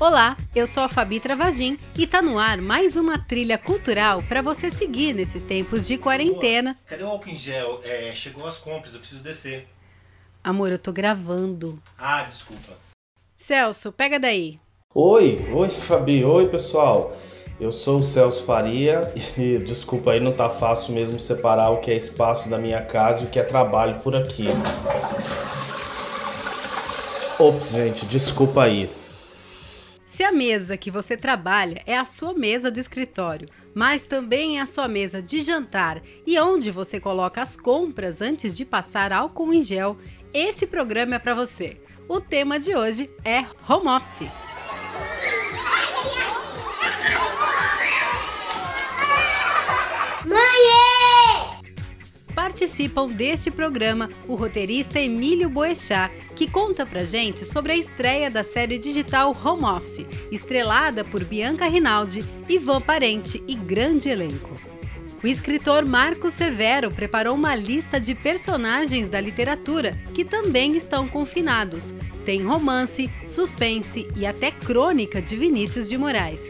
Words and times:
Olá, 0.00 0.36
eu 0.56 0.66
sou 0.66 0.82
a 0.82 0.88
Fabi 0.88 1.20
Travagin 1.20 1.78
e 1.96 2.06
tá 2.06 2.20
no 2.20 2.38
ar 2.38 2.60
mais 2.60 2.96
uma 2.96 3.16
trilha 3.16 3.56
cultural 3.56 4.22
para 4.22 4.42
você 4.42 4.68
seguir 4.68 5.14
nesses 5.14 5.44
tempos 5.44 5.86
de 5.86 5.96
quarentena. 5.96 6.76
Cadê 6.86 7.04
o 7.04 7.06
álcool 7.06 7.30
em 7.30 7.36
gel? 7.36 7.80
É, 7.84 8.12
chegou 8.16 8.48
as 8.48 8.58
compras, 8.58 8.94
eu 8.94 8.98
preciso 8.98 9.22
descer. 9.22 9.68
Amor, 10.42 10.72
eu 10.72 10.78
tô 10.78 10.90
gravando. 10.92 11.78
Ah, 11.98 12.22
desculpa. 12.22 12.72
Celso, 13.36 13.92
pega 13.92 14.18
daí. 14.18 14.58
Oi, 14.94 15.46
oi 15.52 15.68
Fabi, 15.68 16.24
oi 16.24 16.48
pessoal. 16.48 17.14
Eu 17.60 17.70
sou 17.70 17.98
o 17.98 18.02
Celso 18.02 18.44
Faria 18.44 19.12
e 19.36 19.58
desculpa 19.58 20.12
aí, 20.12 20.20
não 20.20 20.32
tá 20.32 20.48
fácil 20.48 20.94
mesmo 20.94 21.20
separar 21.20 21.68
o 21.70 21.80
que 21.80 21.90
é 21.90 21.94
espaço 21.94 22.48
da 22.48 22.56
minha 22.56 22.82
casa 22.82 23.22
e 23.22 23.26
o 23.26 23.30
que 23.30 23.38
é 23.38 23.42
trabalho 23.42 24.00
por 24.00 24.16
aqui. 24.16 24.46
Ops, 27.38 27.72
gente, 27.72 28.06
desculpa 28.06 28.64
aí. 28.64 28.88
Se 30.06 30.24
a 30.24 30.32
mesa 30.32 30.76
que 30.76 30.90
você 30.90 31.16
trabalha 31.16 31.82
é 31.86 31.96
a 31.96 32.04
sua 32.04 32.34
mesa 32.34 32.70
do 32.70 32.80
escritório, 32.80 33.48
mas 33.74 34.06
também 34.06 34.58
é 34.58 34.60
a 34.60 34.66
sua 34.66 34.88
mesa 34.88 35.22
de 35.22 35.40
jantar 35.40 36.02
e 36.26 36.38
onde 36.38 36.70
você 36.70 36.98
coloca 36.98 37.40
as 37.40 37.56
compras 37.56 38.20
antes 38.20 38.56
de 38.56 38.64
passar 38.64 39.12
álcool 39.12 39.54
em 39.54 39.62
gel, 39.62 39.96
esse 40.32 40.66
programa 40.66 41.16
é 41.16 41.18
para 41.18 41.34
você. 41.34 41.80
O 42.08 42.20
tema 42.20 42.58
de 42.58 42.74
hoje 42.74 43.10
é 43.24 43.44
home 43.68 43.88
office. 43.88 44.28
Participam 52.34 53.08
deste 53.08 53.50
programa 53.50 54.08
o 54.26 54.34
roteirista 54.34 54.98
Emílio 54.98 55.48
Boechat, 55.48 56.12
que 56.34 56.50
conta 56.50 56.86
pra 56.86 57.04
gente 57.04 57.44
sobre 57.44 57.72
a 57.72 57.76
estreia 57.76 58.30
da 58.30 58.42
série 58.42 58.78
digital 58.78 59.36
Home 59.44 59.64
Office, 59.64 60.06
estrelada 60.32 61.04
por 61.04 61.24
Bianca 61.24 61.66
Rinaldi, 61.66 62.24
Ivan 62.48 62.80
Parente 62.80 63.42
e 63.46 63.54
grande 63.54 64.08
elenco. 64.08 64.69
O 65.22 65.26
escritor 65.26 65.84
Marco 65.84 66.30
Severo 66.30 66.90
preparou 66.90 67.34
uma 67.34 67.54
lista 67.54 68.00
de 68.00 68.14
personagens 68.14 69.10
da 69.10 69.20
literatura 69.20 69.92
que 70.14 70.24
também 70.24 70.74
estão 70.76 71.06
confinados. 71.06 71.94
Tem 72.24 72.42
romance, 72.42 73.10
suspense 73.26 74.08
e 74.16 74.24
até 74.24 74.50
crônica 74.50 75.20
de 75.20 75.36
Vinícius 75.36 75.90
de 75.90 75.98
Moraes. 75.98 76.40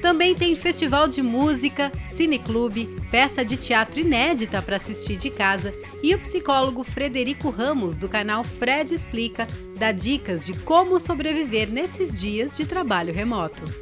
Também 0.00 0.32
tem 0.34 0.54
festival 0.54 1.08
de 1.08 1.22
música, 1.22 1.90
cineclube, 2.04 2.88
peça 3.10 3.44
de 3.44 3.56
teatro 3.56 4.00
inédita 4.00 4.62
para 4.62 4.76
assistir 4.76 5.16
de 5.16 5.30
casa 5.30 5.74
e 6.02 6.14
o 6.14 6.20
psicólogo 6.20 6.84
Frederico 6.84 7.50
Ramos, 7.50 7.96
do 7.96 8.08
canal 8.08 8.44
Fred 8.44 8.94
Explica, 8.94 9.46
dá 9.76 9.90
dicas 9.90 10.46
de 10.46 10.54
como 10.60 11.00
sobreviver 11.00 11.68
nesses 11.68 12.20
dias 12.20 12.56
de 12.56 12.64
trabalho 12.64 13.12
remoto. 13.12 13.81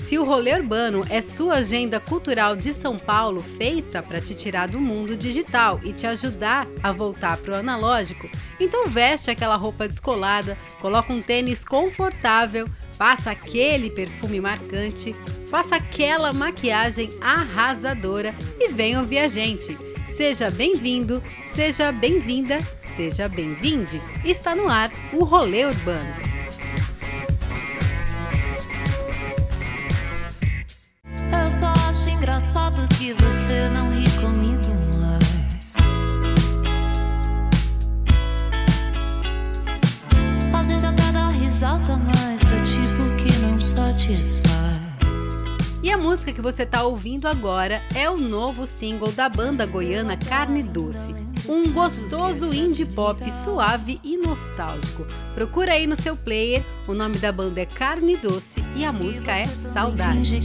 Se 0.00 0.18
o 0.18 0.24
rolê 0.24 0.54
urbano 0.54 1.04
é 1.08 1.20
sua 1.20 1.54
agenda 1.54 2.00
cultural 2.00 2.56
de 2.56 2.74
São 2.74 2.98
Paulo 2.98 3.42
feita 3.42 4.02
para 4.02 4.20
te 4.20 4.34
tirar 4.34 4.66
do 4.66 4.80
mundo 4.80 5.16
digital 5.16 5.80
e 5.84 5.92
te 5.92 6.06
ajudar 6.06 6.66
a 6.82 6.90
voltar 6.90 7.36
para 7.36 7.54
o 7.54 7.56
analógico, 7.56 8.28
então 8.58 8.88
veste 8.88 9.30
aquela 9.30 9.56
roupa 9.56 9.86
descolada, 9.86 10.58
coloca 10.80 11.12
um 11.12 11.22
tênis 11.22 11.64
confortável, 11.64 12.66
Faça 13.00 13.30
aquele 13.30 13.88
perfume 13.88 14.42
marcante, 14.42 15.16
faça 15.50 15.76
aquela 15.76 16.34
maquiagem 16.34 17.08
arrasadora 17.18 18.34
e 18.58 18.68
venha 18.68 19.00
ouvir 19.00 19.20
a 19.20 19.26
gente. 19.26 19.74
Seja 20.10 20.50
bem-vindo, 20.50 21.22
seja 21.42 21.90
bem-vinda, 21.92 22.58
seja 22.94 23.26
bem-vinde. 23.26 24.02
Está 24.22 24.54
no 24.54 24.68
ar 24.68 24.92
o 25.14 25.24
Rolê 25.24 25.64
Urbano. 25.64 26.29
Acho 32.40 32.48
engraçado 32.48 32.88
que 32.96 33.12
você 33.12 33.68
não 33.68 33.90
ri 33.90 34.08
comigo 34.18 34.62
mais. 34.98 35.74
A 40.54 40.62
gente 40.62 40.86
até 40.86 41.12
dá 41.12 41.26
risada, 41.26 41.98
mas 41.98 42.40
satisfaz. 43.62 44.80
E 45.82 45.90
a 45.90 45.98
música 45.98 46.32
que 46.32 46.40
você 46.40 46.62
está 46.62 46.82
ouvindo 46.82 47.28
agora 47.28 47.82
é 47.94 48.08
o 48.08 48.16
novo 48.16 48.66
single 48.66 49.12
da 49.12 49.28
banda 49.28 49.66
goiana 49.66 50.16
Carne 50.16 50.62
Doce. 50.62 51.14
Um 51.46 51.70
gostoso 51.72 52.54
indie 52.54 52.86
pop 52.86 53.30
suave 53.32 54.00
e 54.02 54.16
nostálgico. 54.16 55.06
Procura 55.34 55.72
aí 55.72 55.86
no 55.86 55.96
seu 55.96 56.16
player, 56.16 56.64
o 56.86 56.94
nome 56.94 57.18
da 57.18 57.32
banda 57.32 57.60
é 57.60 57.66
Carne 57.66 58.16
Doce 58.16 58.64
e 58.74 58.84
a 58.84 58.92
música 58.92 59.32
é 59.32 59.46
Saudade. 59.46 60.40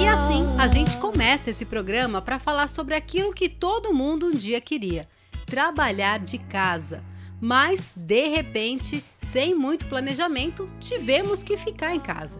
E 0.00 0.06
assim 0.06 0.44
a 0.58 0.66
gente 0.66 0.96
começa 0.98 1.50
esse 1.50 1.64
programa 1.64 2.20
para 2.20 2.38
falar 2.38 2.68
sobre 2.68 2.94
aquilo 2.94 3.32
que 3.32 3.48
todo 3.48 3.94
mundo 3.94 4.26
um 4.26 4.32
dia 4.32 4.60
queria: 4.60 5.08
trabalhar 5.46 6.18
de 6.18 6.38
casa 6.38 7.02
mas 7.40 7.92
de 7.94 8.28
repente, 8.28 9.04
sem 9.18 9.54
muito 9.54 9.86
planejamento, 9.86 10.66
tivemos 10.80 11.42
que 11.42 11.56
ficar 11.56 11.94
em 11.94 12.00
casa. 12.00 12.38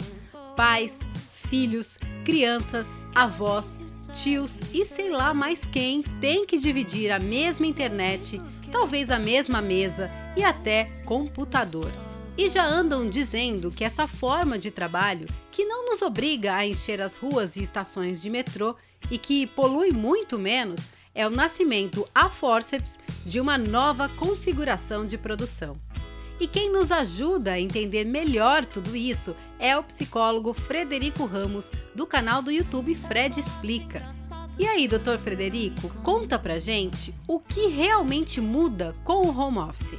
Pais, 0.56 1.00
filhos, 1.30 1.98
crianças, 2.24 2.98
avós, 3.14 3.78
tios 4.12 4.60
e 4.72 4.84
sei 4.84 5.10
lá 5.10 5.34
mais 5.34 5.66
quem 5.66 6.02
tem 6.20 6.46
que 6.46 6.58
dividir 6.58 7.10
a 7.10 7.18
mesma 7.18 7.66
internet, 7.66 8.40
talvez 8.72 9.10
a 9.10 9.18
mesma 9.18 9.60
mesa 9.60 10.10
e 10.36 10.42
até 10.42 10.84
computador. 11.04 11.92
E 12.38 12.50
já 12.50 12.66
andam 12.66 13.08
dizendo 13.08 13.70
que 13.70 13.82
essa 13.82 14.06
forma 14.06 14.58
de 14.58 14.70
trabalho, 14.70 15.26
que 15.50 15.64
não 15.64 15.86
nos 15.86 16.02
obriga 16.02 16.54
a 16.54 16.66
encher 16.66 17.00
as 17.00 17.16
ruas 17.16 17.56
e 17.56 17.62
estações 17.62 18.20
de 18.20 18.28
metrô 18.28 18.76
e 19.10 19.16
que 19.16 19.46
polui 19.46 19.90
muito 19.90 20.38
menos, 20.38 20.90
é 21.14 21.26
o 21.26 21.30
nascimento 21.30 22.06
a 22.14 22.28
forceps 22.28 22.98
de 23.24 23.40
uma 23.40 23.56
nova 23.56 24.06
configuração 24.10 25.06
de 25.06 25.16
produção. 25.16 25.80
E 26.38 26.46
quem 26.46 26.70
nos 26.70 26.92
ajuda 26.92 27.52
a 27.52 27.60
entender 27.60 28.04
melhor 28.04 28.66
tudo 28.66 28.94
isso 28.94 29.34
é 29.58 29.74
o 29.74 29.82
psicólogo 29.82 30.52
Frederico 30.52 31.24
Ramos, 31.24 31.72
do 31.94 32.06
canal 32.06 32.42
do 32.42 32.50
YouTube 32.50 32.94
Fred 32.94 33.40
Explica. 33.40 34.02
E 34.58 34.66
aí, 34.66 34.86
doutor 34.86 35.16
Frederico, 35.16 35.88
conta 36.02 36.38
pra 36.38 36.58
gente 36.58 37.14
o 37.26 37.40
que 37.40 37.68
realmente 37.68 38.42
muda 38.42 38.92
com 39.02 39.26
o 39.26 39.38
home 39.38 39.58
office. 39.58 39.98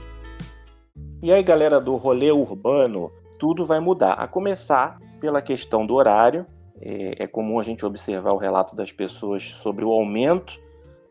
E 1.19 1.33
aí, 1.33 1.41
galera 1.41 1.81
do 1.81 1.95
rolê 1.95 2.31
urbano, 2.31 3.11
tudo 3.39 3.65
vai 3.65 3.79
mudar. 3.79 4.13
A 4.13 4.27
começar 4.27 4.99
pela 5.19 5.41
questão 5.41 5.83
do 5.83 5.95
horário. 5.95 6.45
É, 6.79 7.23
é 7.23 7.27
comum 7.27 7.59
a 7.59 7.63
gente 7.63 7.83
observar 7.83 8.33
o 8.33 8.37
relato 8.37 8.75
das 8.75 8.91
pessoas 8.91 9.43
sobre 9.63 9.83
o 9.83 9.91
aumento 9.91 10.53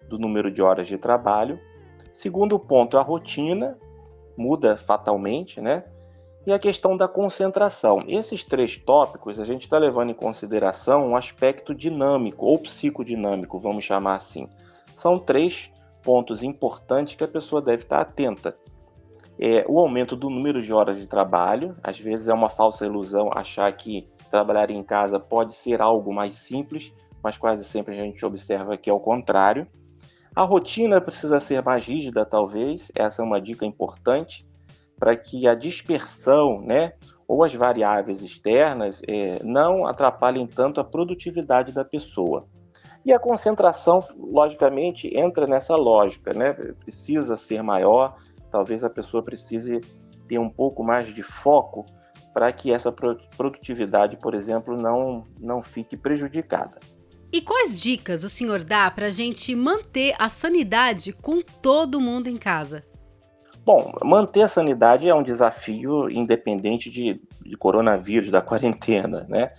do 0.09 0.17
número 0.17 0.49
de 0.49 0.63
horas 0.63 0.87
de 0.87 0.97
trabalho. 0.97 1.59
Segundo 2.13 2.57
ponto, 2.57 2.97
a 2.97 3.03
rotina 3.03 3.77
muda 4.39 4.77
fatalmente, 4.77 5.61
né? 5.61 5.83
E 6.47 6.53
a 6.53 6.59
questão 6.59 6.97
da 6.97 7.09
concentração. 7.09 8.05
Esses 8.07 8.45
três 8.45 8.77
tópicos 8.77 9.41
a 9.41 9.45
gente 9.45 9.63
está 9.63 9.77
levando 9.77 10.11
em 10.11 10.15
consideração 10.15 11.09
um 11.09 11.17
aspecto 11.17 11.75
dinâmico 11.75 12.47
ou 12.47 12.61
psicodinâmico, 12.61 13.59
vamos 13.59 13.85
chamar 13.85 14.15
assim. 14.15 14.49
São 14.95 15.19
três 15.19 15.73
pontos 16.05 16.45
importantes 16.45 17.17
que 17.17 17.25
a 17.25 17.29
pessoa 17.29 17.61
deve 17.61 17.83
estar 17.83 18.01
atenta. 18.01 18.57
É, 19.39 19.65
o 19.69 19.79
aumento 19.79 20.17
do 20.17 20.31
número 20.31 20.63
de 20.63 20.73
horas 20.73 20.99
de 20.99 21.07
trabalho, 21.07 21.77
às 21.83 21.99
vezes 21.99 22.29
é 22.29 22.33
uma 22.33 22.49
falsa 22.49 22.87
ilusão 22.87 23.31
achar 23.35 23.71
que 23.73 24.09
trabalhar 24.31 24.71
em 24.71 24.83
casa 24.83 25.21
pode 25.21 25.55
ser 25.55 25.83
algo 25.83 26.13
mais 26.13 26.37
simples, 26.37 26.93
mas 27.23 27.37
quase 27.37 27.65
sempre 27.65 27.99
a 27.99 28.05
gente 28.05 28.25
observa 28.25 28.77
que 28.77 28.89
é 28.89 28.93
o 28.93 29.01
contrário. 29.01 29.67
A 30.35 30.43
rotina 30.43 31.01
precisa 31.01 31.41
ser 31.41 31.63
mais 31.63 31.85
rígida, 31.87 32.25
talvez, 32.25 32.91
essa 32.95 33.23
é 33.23 33.25
uma 33.25 33.41
dica 33.41 33.65
importante, 33.65 34.47
para 34.99 35.17
que 35.17 35.47
a 35.47 35.55
dispersão, 35.55 36.61
né, 36.63 36.93
ou 37.29 37.43
as 37.43 37.55
variáveis 37.55 38.23
externas 38.23 39.03
é, 39.07 39.43
não 39.43 39.87
atrapalhem 39.87 40.47
tanto 40.47 40.81
a 40.81 40.85
produtividade 40.85 41.73
da 41.73 41.85
pessoa. 41.85 42.47
E 43.05 43.13
a 43.13 43.19
concentração, 43.19 44.03
logicamente, 44.17 45.09
entra 45.17 45.47
nessa 45.47 45.77
lógica, 45.77 46.33
né? 46.33 46.53
Precisa 46.53 47.37
ser 47.37 47.63
maior, 47.63 48.17
talvez 48.57 48.83
a 48.83 48.89
pessoa 48.89 49.23
precise 49.23 49.83
ter 50.27 50.39
um 50.39 50.49
pouco 50.49 50.83
mais 50.83 51.15
de 51.15 51.23
foco 51.23 51.85
para 52.33 52.51
que 52.51 52.73
essa 52.73 52.91
produtividade, 52.91 54.17
por 54.17 54.35
exemplo, 54.35 54.75
não, 54.75 55.25
não 55.39 55.63
fique 55.63 55.95
prejudicada. 55.95 56.81
E 57.31 57.43
quais 57.43 57.79
dicas 57.79 58.25
o 58.25 58.31
senhor 58.31 58.65
dá 58.65 58.91
para 58.91 59.09
a 59.09 59.11
gente 59.11 59.55
manter 59.55 60.15
a 60.19 60.31
sanidade 60.31 61.13
com 61.13 61.43
todo 61.43 62.01
mundo 62.01 62.29
em 62.29 62.39
casa? 62.39 62.83
Bom, 63.63 63.93
manter 64.03 64.41
a 64.41 64.49
sanidade 64.49 65.07
é 65.07 65.15
um 65.15 65.23
desafio 65.23 66.09
independente 66.09 66.91
de, 66.91 67.21
de 67.45 67.57
coronavírus, 67.59 68.31
da 68.31 68.41
quarentena, 68.41 69.27
né? 69.29 69.53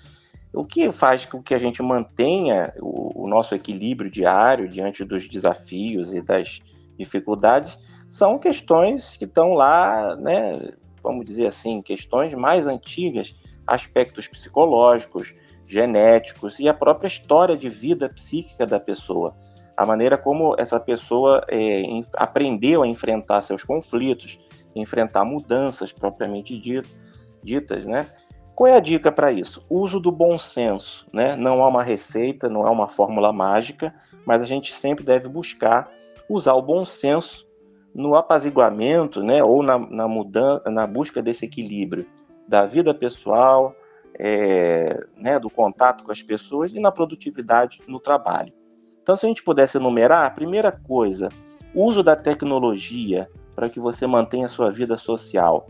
O 0.52 0.66
que 0.66 0.92
faz 0.92 1.24
com 1.24 1.44
que 1.44 1.54
a 1.54 1.60
gente 1.60 1.84
mantenha 1.84 2.74
o, 2.80 3.26
o 3.26 3.28
nosso 3.28 3.54
equilíbrio 3.54 4.10
diário 4.10 4.68
diante 4.68 5.04
dos 5.04 5.28
desafios 5.28 6.16
e 6.16 6.22
das 6.22 6.62
dificuldades 6.98 7.78
são 8.08 8.40
questões 8.40 9.18
que 9.18 9.26
estão 9.26 9.54
lá, 9.54 10.16
né, 10.16 10.72
vamos 11.04 11.26
dizer 11.26 11.48
assim, 11.48 11.82
questões 11.82 12.34
mais 12.34 12.66
antigas, 12.66 13.36
aspectos 13.66 14.28
psicológicos, 14.28 15.36
genéticos 15.66 16.60
e 16.60 16.70
a 16.70 16.74
própria 16.74 17.08
história 17.08 17.56
de 17.56 17.70
vida 17.70 18.10
psíquica 18.10 18.66
da 18.66 18.80
pessoa. 18.80 19.36
A 19.76 19.86
maneira 19.86 20.18
como 20.18 20.56
essa 20.58 20.80
pessoa 20.80 21.46
é, 21.50 21.82
aprendeu 22.14 22.82
a 22.82 22.88
enfrentar 22.88 23.42
seus 23.42 23.64
conflitos, 23.64 24.40
enfrentar 24.76 25.26
mudanças 25.26 25.92
propriamente 25.92 26.60
ditas, 27.44 27.86
né? 27.86 28.08
Qual 28.56 28.68
é 28.68 28.76
a 28.76 28.80
dica 28.80 29.12
para 29.12 29.32
isso? 29.32 29.64
Uso 29.70 30.00
do 30.00 30.12
bom 30.12 30.40
senso, 30.40 31.06
né? 31.14 31.36
Não 31.36 31.64
há 31.64 31.68
uma 31.68 31.84
receita, 31.84 32.50
não 32.50 32.66
é 32.66 32.72
uma 32.72 32.88
fórmula 32.88 33.32
mágica, 33.32 33.94
mas 34.26 34.42
a 34.42 34.46
gente 34.46 34.74
sempre 34.74 35.06
deve 35.06 35.28
buscar 35.28 35.92
usar 36.28 36.54
o 36.54 36.62
bom 36.62 36.84
senso 36.84 37.47
no 37.98 38.16
apaziguamento, 38.16 39.24
né? 39.24 39.44
Ou 39.44 39.64
na, 39.64 39.80
na 39.80 40.08
mudança, 40.08 40.70
na 40.70 40.86
busca 40.86 41.22
desse 41.22 41.46
equilíbrio 41.46 42.06
da 42.48 42.66
vida 42.66 42.94
pessoal, 42.94 43.76
é, 44.18 45.04
né? 45.18 45.40
Do 45.40 45.50
contato 45.50 46.04
com 46.04 46.12
as 46.12 46.22
pessoas 46.22 46.72
e 46.72 46.80
na 46.80 46.92
produtividade 46.92 47.82
no 47.88 48.00
trabalho. 48.00 48.54
Então, 49.02 49.18
se 49.18 49.26
a 49.26 49.30
gente 49.30 49.44
pudesse 49.44 49.78
enumerar, 49.78 50.26
a 50.26 50.30
primeira 50.30 50.72
coisa, 50.72 51.30
uso 51.74 52.04
da 52.04 52.16
tecnologia 52.16 53.28
para 53.56 53.68
que 53.68 53.80
você 53.80 54.06
mantenha 54.06 54.46
a 54.46 54.50
sua 54.50 54.70
vida 54.70 54.96
social 54.96 55.68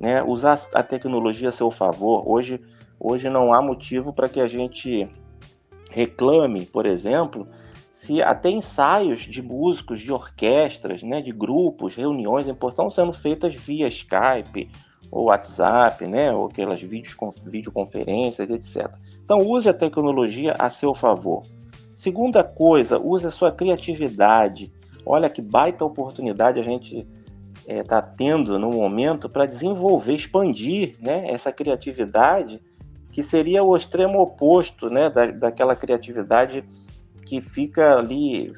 né, 0.00 0.22
usar 0.22 0.58
a 0.74 0.82
tecnologia 0.82 1.50
a 1.50 1.52
seu 1.52 1.70
favor. 1.70 2.24
Hoje, 2.26 2.58
hoje 2.98 3.28
não 3.28 3.52
há 3.52 3.60
motivo 3.60 4.14
para 4.14 4.30
que 4.30 4.40
a 4.40 4.48
gente 4.48 5.06
reclame, 5.90 6.64
por 6.64 6.86
exemplo, 6.86 7.46
se 8.00 8.22
até 8.22 8.48
ensaios 8.48 9.20
de 9.20 9.42
músicos, 9.42 10.00
de 10.00 10.10
orquestras, 10.10 11.02
né, 11.02 11.20
de 11.20 11.32
grupos, 11.32 11.96
reuniões 11.96 12.48
estão 12.48 12.88
sendo 12.88 13.12
feitas 13.12 13.54
via 13.54 13.88
Skype 13.88 14.70
ou 15.12 15.24
WhatsApp, 15.24 16.06
né, 16.06 16.32
ou 16.32 16.46
aquelas 16.46 16.80
videoconferências, 16.80 18.48
etc. 18.48 18.90
Então 19.22 19.40
use 19.40 19.68
a 19.68 19.74
tecnologia 19.74 20.54
a 20.58 20.70
seu 20.70 20.94
favor. 20.94 21.42
Segunda 21.94 22.42
coisa, 22.42 22.98
use 22.98 23.26
a 23.26 23.30
sua 23.30 23.52
criatividade. 23.52 24.72
Olha 25.04 25.28
que 25.28 25.42
baita 25.42 25.84
oportunidade 25.84 26.58
a 26.58 26.62
gente 26.62 27.06
está 27.68 27.74
é, 27.74 27.82
tá 27.82 28.00
tendo 28.00 28.58
no 28.58 28.70
momento 28.70 29.28
para 29.28 29.44
desenvolver, 29.44 30.14
expandir 30.14 30.96
né, 31.02 31.30
essa 31.30 31.52
criatividade, 31.52 32.62
que 33.12 33.22
seria 33.22 33.62
o 33.62 33.76
extremo 33.76 34.22
oposto 34.22 34.88
né, 34.88 35.10
da, 35.10 35.26
daquela 35.26 35.76
criatividade 35.76 36.64
que 37.24 37.40
fica 37.40 37.96
ali, 37.96 38.52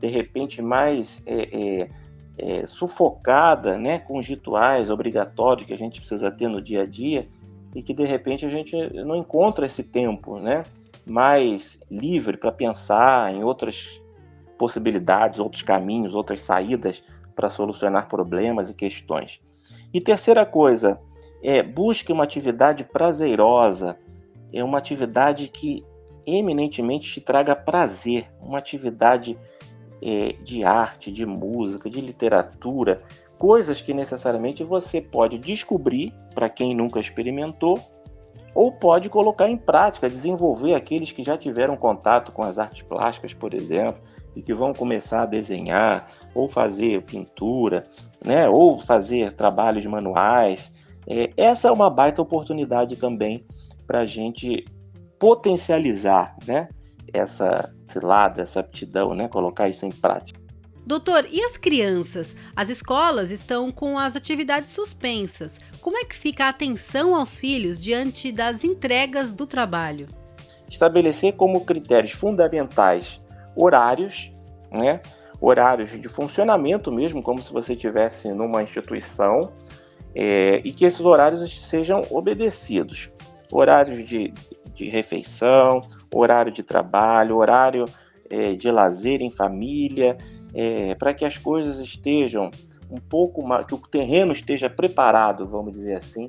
de 0.00 0.08
repente, 0.08 0.62
mais 0.62 1.22
é, 1.26 1.82
é, 1.82 1.90
é, 2.36 2.66
sufocada 2.66 3.76
né, 3.76 3.98
com 3.98 4.18
os 4.18 4.26
rituais 4.26 4.90
obrigatórios 4.90 5.66
que 5.66 5.72
a 5.72 5.78
gente 5.78 6.00
precisa 6.00 6.30
ter 6.30 6.48
no 6.48 6.60
dia 6.60 6.82
a 6.82 6.86
dia 6.86 7.28
e 7.74 7.82
que, 7.82 7.92
de 7.92 8.04
repente, 8.04 8.46
a 8.46 8.50
gente 8.50 8.76
não 9.04 9.16
encontra 9.16 9.66
esse 9.66 9.82
tempo 9.82 10.38
né, 10.38 10.62
mais 11.06 11.78
livre 11.90 12.36
para 12.36 12.52
pensar 12.52 13.34
em 13.34 13.42
outras 13.42 14.00
possibilidades, 14.56 15.40
outros 15.40 15.62
caminhos, 15.62 16.14
outras 16.14 16.40
saídas 16.40 17.02
para 17.34 17.50
solucionar 17.50 18.08
problemas 18.08 18.70
e 18.70 18.74
questões. 18.74 19.40
E 19.92 20.00
terceira 20.00 20.46
coisa, 20.46 20.98
é 21.42 21.62
busque 21.62 22.12
uma 22.12 22.24
atividade 22.24 22.84
prazerosa, 22.84 23.98
é 24.52 24.62
uma 24.62 24.78
atividade 24.78 25.48
que 25.48 25.84
eminentemente 26.26 27.10
te 27.12 27.20
traga 27.20 27.54
prazer, 27.56 28.30
uma 28.40 28.58
atividade 28.58 29.38
é, 30.02 30.34
de 30.42 30.64
arte, 30.64 31.10
de 31.10 31.24
música, 31.24 31.88
de 31.88 32.00
literatura, 32.00 33.02
coisas 33.38 33.80
que 33.80 33.94
necessariamente 33.94 34.62
você 34.62 35.00
pode 35.00 35.38
descobrir 35.38 36.12
para 36.34 36.48
quem 36.48 36.74
nunca 36.74 37.00
experimentou 37.00 37.78
ou 38.54 38.70
pode 38.70 39.10
colocar 39.10 39.48
em 39.48 39.56
prática, 39.56 40.08
desenvolver 40.08 40.74
aqueles 40.74 41.10
que 41.10 41.24
já 41.24 41.36
tiveram 41.36 41.76
contato 41.76 42.30
com 42.30 42.42
as 42.42 42.58
artes 42.58 42.82
plásticas, 42.82 43.34
por 43.34 43.52
exemplo, 43.52 43.96
e 44.36 44.42
que 44.42 44.54
vão 44.54 44.72
começar 44.72 45.22
a 45.22 45.26
desenhar, 45.26 46.08
ou 46.34 46.48
fazer 46.48 47.02
pintura, 47.02 47.86
né, 48.24 48.48
ou 48.48 48.78
fazer 48.78 49.32
trabalhos 49.32 49.84
manuais. 49.86 50.72
É, 51.06 51.30
essa 51.36 51.68
é 51.68 51.72
uma 51.72 51.90
baita 51.90 52.22
oportunidade 52.22 52.96
também 52.96 53.44
para 53.86 54.00
a 54.00 54.06
gente 54.06 54.64
potencializar 55.24 56.36
né, 56.46 56.68
essa, 57.10 57.74
esse 57.88 57.98
lado, 57.98 58.42
essa 58.42 58.60
aptidão, 58.60 59.14
né, 59.14 59.26
colocar 59.26 59.70
isso 59.70 59.86
em 59.86 59.90
prática. 59.90 60.38
Doutor, 60.84 61.26
e 61.32 61.42
as 61.42 61.56
crianças? 61.56 62.36
As 62.54 62.68
escolas 62.68 63.30
estão 63.30 63.72
com 63.72 63.98
as 63.98 64.16
atividades 64.16 64.72
suspensas. 64.72 65.58
Como 65.80 65.96
é 65.96 66.04
que 66.04 66.14
fica 66.14 66.44
a 66.44 66.48
atenção 66.50 67.14
aos 67.14 67.38
filhos 67.38 67.82
diante 67.82 68.30
das 68.30 68.64
entregas 68.64 69.32
do 69.32 69.46
trabalho? 69.46 70.08
Estabelecer 70.70 71.32
como 71.32 71.64
critérios 71.64 72.12
fundamentais 72.12 73.18
horários, 73.56 74.30
né? 74.70 75.00
horários 75.40 75.98
de 75.98 76.06
funcionamento 76.06 76.92
mesmo, 76.92 77.22
como 77.22 77.40
se 77.40 77.50
você 77.50 77.72
estivesse 77.72 78.28
numa 78.28 78.62
instituição, 78.62 79.54
é, 80.14 80.60
e 80.62 80.70
que 80.70 80.84
esses 80.84 81.00
horários 81.00 81.66
sejam 81.66 82.02
obedecidos. 82.10 83.10
Horários 83.50 84.02
de, 84.04 84.32
de 84.74 84.88
refeição, 84.88 85.80
horário 86.12 86.52
de 86.52 86.62
trabalho, 86.62 87.36
horário 87.36 87.84
é, 88.28 88.54
de 88.54 88.70
lazer 88.70 89.22
em 89.22 89.30
família, 89.30 90.16
é, 90.52 90.94
para 90.94 91.14
que 91.14 91.24
as 91.24 91.36
coisas 91.36 91.78
estejam 91.78 92.50
um 92.90 92.98
pouco 92.98 93.46
mais, 93.46 93.66
que 93.66 93.74
o 93.74 93.78
terreno 93.78 94.32
esteja 94.32 94.68
preparado, 94.68 95.46
vamos 95.46 95.72
dizer 95.72 95.96
assim, 95.96 96.28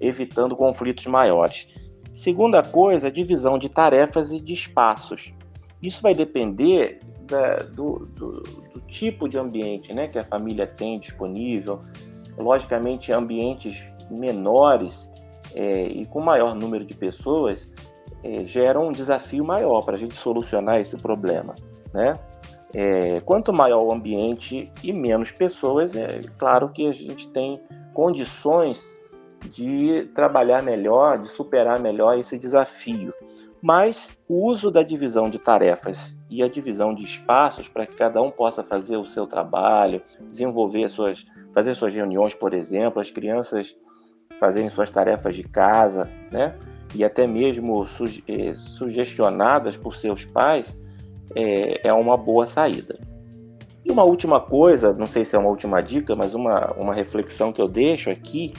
evitando 0.00 0.56
conflitos 0.56 1.06
maiores. 1.06 1.68
Segunda 2.14 2.62
coisa, 2.62 3.10
divisão 3.10 3.58
de 3.58 3.68
tarefas 3.68 4.32
e 4.32 4.40
de 4.40 4.52
espaços. 4.52 5.34
Isso 5.82 6.00
vai 6.00 6.14
depender 6.14 7.00
da, 7.26 7.56
do, 7.56 8.08
do, 8.14 8.40
do, 8.40 8.80
tipo 8.86 9.28
de 9.28 9.38
ambiente 9.38 9.94
né, 9.94 10.08
que 10.08 10.18
a 10.18 10.24
família 10.24 10.66
tem 10.66 10.98
disponível. 10.98 11.80
Logicamente, 12.38 13.12
ambientes 13.12 13.86
menores 14.10 15.10
é, 15.54 15.86
e 15.86 16.06
com 16.06 16.20
maior 16.20 16.54
número 16.54 16.84
de 16.84 16.94
pessoas 16.94 17.70
é, 18.22 18.44
geram 18.44 18.88
um 18.88 18.92
desafio 18.92 19.44
maior 19.44 19.84
para 19.84 19.96
a 19.96 19.98
gente 19.98 20.14
solucionar 20.14 20.80
esse 20.80 20.96
problema. 20.96 21.54
Né? 21.92 22.12
É, 22.74 23.20
quanto 23.20 23.52
maior 23.52 23.82
o 23.82 23.92
ambiente 23.92 24.70
e 24.82 24.92
menos 24.92 25.30
pessoas, 25.32 25.94
é 25.94 26.20
claro 26.38 26.68
que 26.70 26.86
a 26.86 26.92
gente 26.92 27.28
tem 27.28 27.60
condições 27.94 28.88
de 29.50 30.08
trabalhar 30.14 30.62
melhor, 30.62 31.18
de 31.18 31.28
superar 31.28 31.78
melhor 31.78 32.18
esse 32.18 32.38
desafio 32.38 33.12
mas 33.66 34.16
o 34.28 34.48
uso 34.48 34.70
da 34.70 34.82
divisão 34.82 35.28
de 35.28 35.40
tarefas 35.40 36.16
e 36.30 36.40
a 36.40 36.48
divisão 36.48 36.94
de 36.94 37.02
espaços 37.02 37.68
para 37.68 37.84
que 37.84 37.96
cada 37.96 38.22
um 38.22 38.30
possa 38.30 38.62
fazer 38.62 38.96
o 38.96 39.06
seu 39.06 39.26
trabalho, 39.26 40.00
desenvolver 40.20 40.88
suas, 40.88 41.26
fazer 41.52 41.74
suas 41.74 41.92
reuniões, 41.92 42.32
por 42.32 42.54
exemplo, 42.54 43.00
as 43.00 43.10
crianças 43.10 43.76
fazerem 44.38 44.68
suas 44.70 44.90
tarefas 44.90 45.34
de 45.34 45.42
casa, 45.42 46.08
né? 46.32 46.54
E 46.94 47.04
até 47.04 47.26
mesmo 47.26 47.86
suge 47.86 48.22
eh, 48.28 48.54
sugestionadas 48.54 49.76
por 49.76 49.96
seus 49.96 50.24
pais, 50.24 50.78
é, 51.34 51.88
é 51.88 51.92
uma 51.92 52.16
boa 52.16 52.46
saída. 52.46 52.98
E 53.84 53.90
uma 53.90 54.04
última 54.04 54.40
coisa, 54.40 54.92
não 54.92 55.06
sei 55.06 55.24
se 55.24 55.36
é 55.36 55.38
uma 55.38 55.48
última 55.48 55.80
dica, 55.80 56.16
mas 56.16 56.34
uma, 56.34 56.72
uma 56.72 56.94
reflexão 56.94 57.52
que 57.52 57.60
eu 57.60 57.68
deixo 57.68 58.10
aqui 58.10 58.52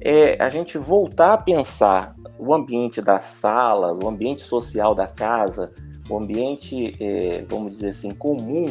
é 0.00 0.42
a 0.42 0.50
gente 0.50 0.78
voltar 0.78 1.34
a 1.34 1.38
pensar 1.38 2.14
o 2.38 2.52
ambiente 2.54 3.00
da 3.00 3.20
sala, 3.20 3.92
o 3.92 4.08
ambiente 4.08 4.42
social 4.42 4.94
da 4.94 5.06
casa, 5.06 5.72
o 6.08 6.18
ambiente, 6.18 6.96
é, 7.00 7.44
vamos 7.48 7.72
dizer 7.72 7.90
assim, 7.90 8.10
comum 8.10 8.66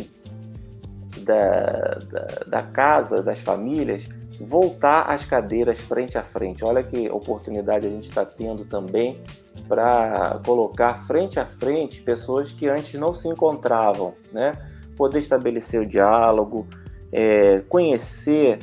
da, 1.19 1.97
da, 2.11 2.27
da, 2.47 2.63
casa, 2.63 3.21
das 3.23 3.39
famílias, 3.39 4.07
voltar 4.39 5.03
às 5.03 5.25
cadeiras 5.25 5.79
frente 5.79 6.17
a 6.17 6.23
frente. 6.23 6.63
Olha 6.63 6.83
que 6.83 7.09
oportunidade 7.09 7.87
a 7.87 7.89
gente 7.89 8.09
está 8.09 8.25
tendo 8.25 8.65
também 8.65 9.21
para 9.67 10.39
colocar 10.45 11.05
frente 11.05 11.39
a 11.39 11.45
frente 11.45 12.01
pessoas 12.01 12.51
que 12.51 12.67
antes 12.67 12.99
não 12.99 13.13
se 13.13 13.27
encontravam, 13.27 14.13
né? 14.31 14.57
Poder 14.97 15.19
estabelecer 15.19 15.81
o 15.81 15.85
diálogo, 15.85 16.67
é, 17.11 17.59
conhecer 17.69 18.59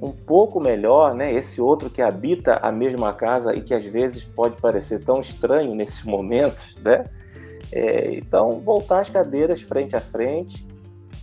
um 0.00 0.10
pouco 0.10 0.60
melhor, 0.60 1.14
né? 1.14 1.32
Esse 1.32 1.60
outro 1.60 1.88
que 1.88 2.02
habita 2.02 2.54
a 2.56 2.72
mesma 2.72 3.12
casa 3.12 3.54
e 3.54 3.60
que 3.60 3.74
às 3.74 3.84
vezes 3.84 4.24
pode 4.24 4.60
parecer 4.60 5.04
tão 5.04 5.20
estranho 5.20 5.74
nesses 5.76 6.02
momentos, 6.02 6.76
né? 6.82 7.04
É, 7.70 8.16
então, 8.16 8.60
voltar 8.60 9.00
as 9.00 9.08
cadeiras 9.08 9.62
frente 9.62 9.96
a 9.96 10.00
frente 10.00 10.66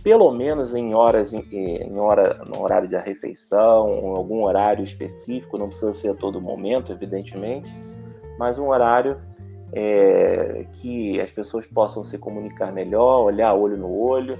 pelo 0.02 0.30
menos 0.30 0.74
em 0.74 0.94
horas 0.94 1.32
em, 1.32 1.98
hora 1.98 2.42
no 2.46 2.62
horário 2.62 2.88
de 2.88 2.96
refeição, 2.96 3.88
em 3.88 4.16
algum 4.16 4.44
horário 4.44 4.82
específico, 4.82 5.58
não 5.58 5.68
precisa 5.68 5.92
ser 5.92 6.08
a 6.10 6.14
todo 6.14 6.40
momento, 6.40 6.92
evidentemente, 6.92 7.74
mas 8.38 8.58
um 8.58 8.68
horário 8.68 9.18
é, 9.72 10.66
que 10.72 11.20
as 11.20 11.30
pessoas 11.30 11.66
possam 11.66 12.04
se 12.04 12.18
comunicar 12.18 12.72
melhor, 12.72 13.24
olhar 13.24 13.54
olho 13.54 13.76
no 13.76 13.92
olho, 13.92 14.38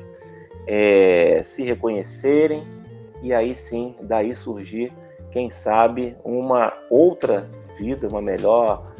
é, 0.66 1.42
se 1.42 1.62
reconhecerem 1.64 2.64
e 3.22 3.34
aí 3.34 3.54
sim, 3.54 3.94
daí 4.00 4.34
surgir, 4.34 4.92
quem 5.30 5.50
sabe, 5.50 6.16
uma 6.24 6.72
outra 6.90 7.48
vida, 7.76 8.08
uma 8.08 8.22
melhor 8.22 8.90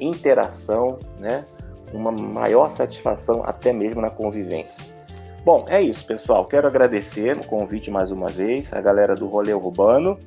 interação, 0.00 0.98
né? 1.18 1.46
uma 1.92 2.12
maior 2.12 2.68
satisfação 2.68 3.42
até 3.44 3.72
mesmo 3.72 4.00
na 4.00 4.10
convivência. 4.10 4.97
Bom, 5.44 5.64
é 5.68 5.80
isso, 5.80 6.04
pessoal. 6.06 6.46
Quero 6.46 6.66
agradecer 6.66 7.36
o 7.36 7.46
convite 7.46 7.90
mais 7.90 8.10
uma 8.10 8.26
vez, 8.26 8.72
a 8.72 8.80
galera 8.80 9.14
do 9.14 9.26
Rolê 9.28 9.54
Urbano, 9.54 10.18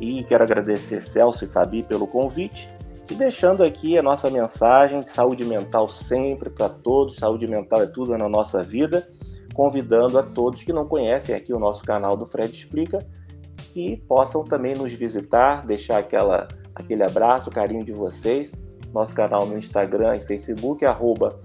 e 0.00 0.22
quero 0.24 0.44
agradecer 0.44 1.00
Celso 1.00 1.44
e 1.44 1.48
Fabi 1.48 1.82
pelo 1.82 2.06
convite. 2.06 2.68
E 3.10 3.14
deixando 3.14 3.62
aqui 3.62 3.98
a 3.98 4.02
nossa 4.02 4.28
mensagem 4.28 5.00
de 5.00 5.08
saúde 5.08 5.44
mental 5.44 5.88
sempre 5.88 6.50
para 6.50 6.68
todos. 6.68 7.16
Saúde 7.16 7.46
mental 7.46 7.82
é 7.82 7.86
tudo 7.86 8.16
na 8.18 8.28
nossa 8.28 8.62
vida. 8.62 9.08
Convidando 9.54 10.18
a 10.18 10.22
todos 10.22 10.62
que 10.62 10.72
não 10.72 10.86
conhecem 10.86 11.34
aqui 11.34 11.52
o 11.52 11.58
nosso 11.58 11.82
canal 11.82 12.16
do 12.16 12.26
Fred 12.26 12.52
Explica, 12.52 12.98
que 13.72 13.96
possam 14.08 14.44
também 14.44 14.74
nos 14.74 14.92
visitar, 14.92 15.64
deixar 15.64 15.98
aquela, 15.98 16.46
aquele 16.74 17.02
abraço, 17.02 17.48
carinho 17.48 17.84
de 17.84 17.92
vocês. 17.92 18.52
Nosso 18.92 19.14
canal 19.14 19.46
no 19.46 19.56
Instagram 19.56 20.16
e 20.16 20.20
Facebook, 20.20 20.84
arroba 20.84 21.40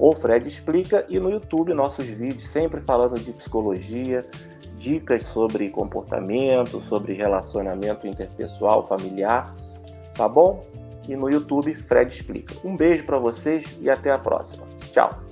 o 0.00 0.16
Fred 0.16 0.48
Explica, 0.48 1.04
e 1.08 1.20
no 1.20 1.30
YouTube 1.30 1.74
nossos 1.74 2.06
vídeos 2.06 2.48
sempre 2.48 2.80
falando 2.80 3.20
de 3.20 3.32
psicologia, 3.32 4.26
dicas 4.78 5.24
sobre 5.24 5.68
comportamento, 5.68 6.82
sobre 6.88 7.12
relacionamento 7.12 8.06
interpessoal, 8.06 8.88
familiar, 8.88 9.54
tá 10.14 10.26
bom? 10.26 10.64
e 11.08 11.16
no 11.16 11.28
YouTube 11.28 11.74
Fred 11.74 12.12
Explica. 12.12 12.54
Um 12.64 12.76
beijo 12.76 13.04
para 13.04 13.18
vocês 13.18 13.78
e 13.80 13.90
até 13.90 14.10
a 14.10 14.18
próxima. 14.18 14.66
Tchau. 14.92 15.29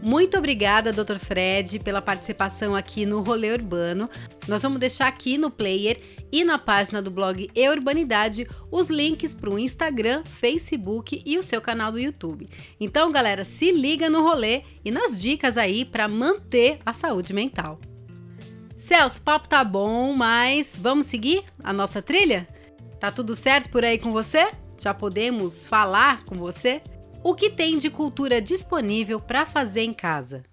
Muito 0.00 0.38
obrigada, 0.38 0.92
Dr. 0.92 1.18
Fred, 1.18 1.80
pela 1.80 2.00
participação 2.00 2.74
aqui 2.74 3.04
no 3.04 3.20
Rolê 3.20 3.52
Urbano. 3.52 4.08
Nós 4.46 4.62
vamos 4.62 4.78
deixar 4.78 5.08
aqui 5.08 5.36
no 5.36 5.50
player 5.50 6.00
e 6.30 6.44
na 6.44 6.56
página 6.56 7.02
do 7.02 7.10
blog 7.10 7.50
E 7.52 7.68
Urbanidade 7.68 8.46
os 8.70 8.88
links 8.88 9.34
para 9.34 9.50
o 9.50 9.58
Instagram, 9.58 10.22
Facebook 10.24 11.20
e 11.26 11.36
o 11.36 11.42
seu 11.42 11.60
canal 11.60 11.90
do 11.90 11.98
YouTube. 11.98 12.46
Então, 12.78 13.10
galera, 13.10 13.44
se 13.44 13.72
liga 13.72 14.08
no 14.08 14.22
rolê 14.22 14.62
e 14.84 14.90
nas 14.90 15.20
dicas 15.20 15.56
aí 15.56 15.84
para 15.84 16.06
manter 16.06 16.78
a 16.86 16.92
saúde 16.92 17.34
mental. 17.34 17.80
Celso, 18.76 19.18
o 19.18 19.22
papo 19.22 19.48
tá 19.48 19.64
bom, 19.64 20.12
mas 20.12 20.78
vamos 20.80 21.06
seguir 21.06 21.42
a 21.62 21.72
nossa 21.72 22.00
trilha? 22.00 22.46
Tá 23.00 23.10
tudo 23.10 23.34
certo 23.34 23.68
por 23.68 23.84
aí 23.84 23.98
com 23.98 24.12
você? 24.12 24.52
Já 24.78 24.94
podemos 24.94 25.66
falar 25.66 26.24
com 26.24 26.36
você? 26.36 26.80
O 27.28 27.34
que 27.34 27.50
tem 27.50 27.76
de 27.76 27.90
cultura 27.90 28.40
disponível 28.40 29.20
para 29.20 29.44
fazer 29.44 29.82
em 29.82 29.92
casa? 29.92 30.44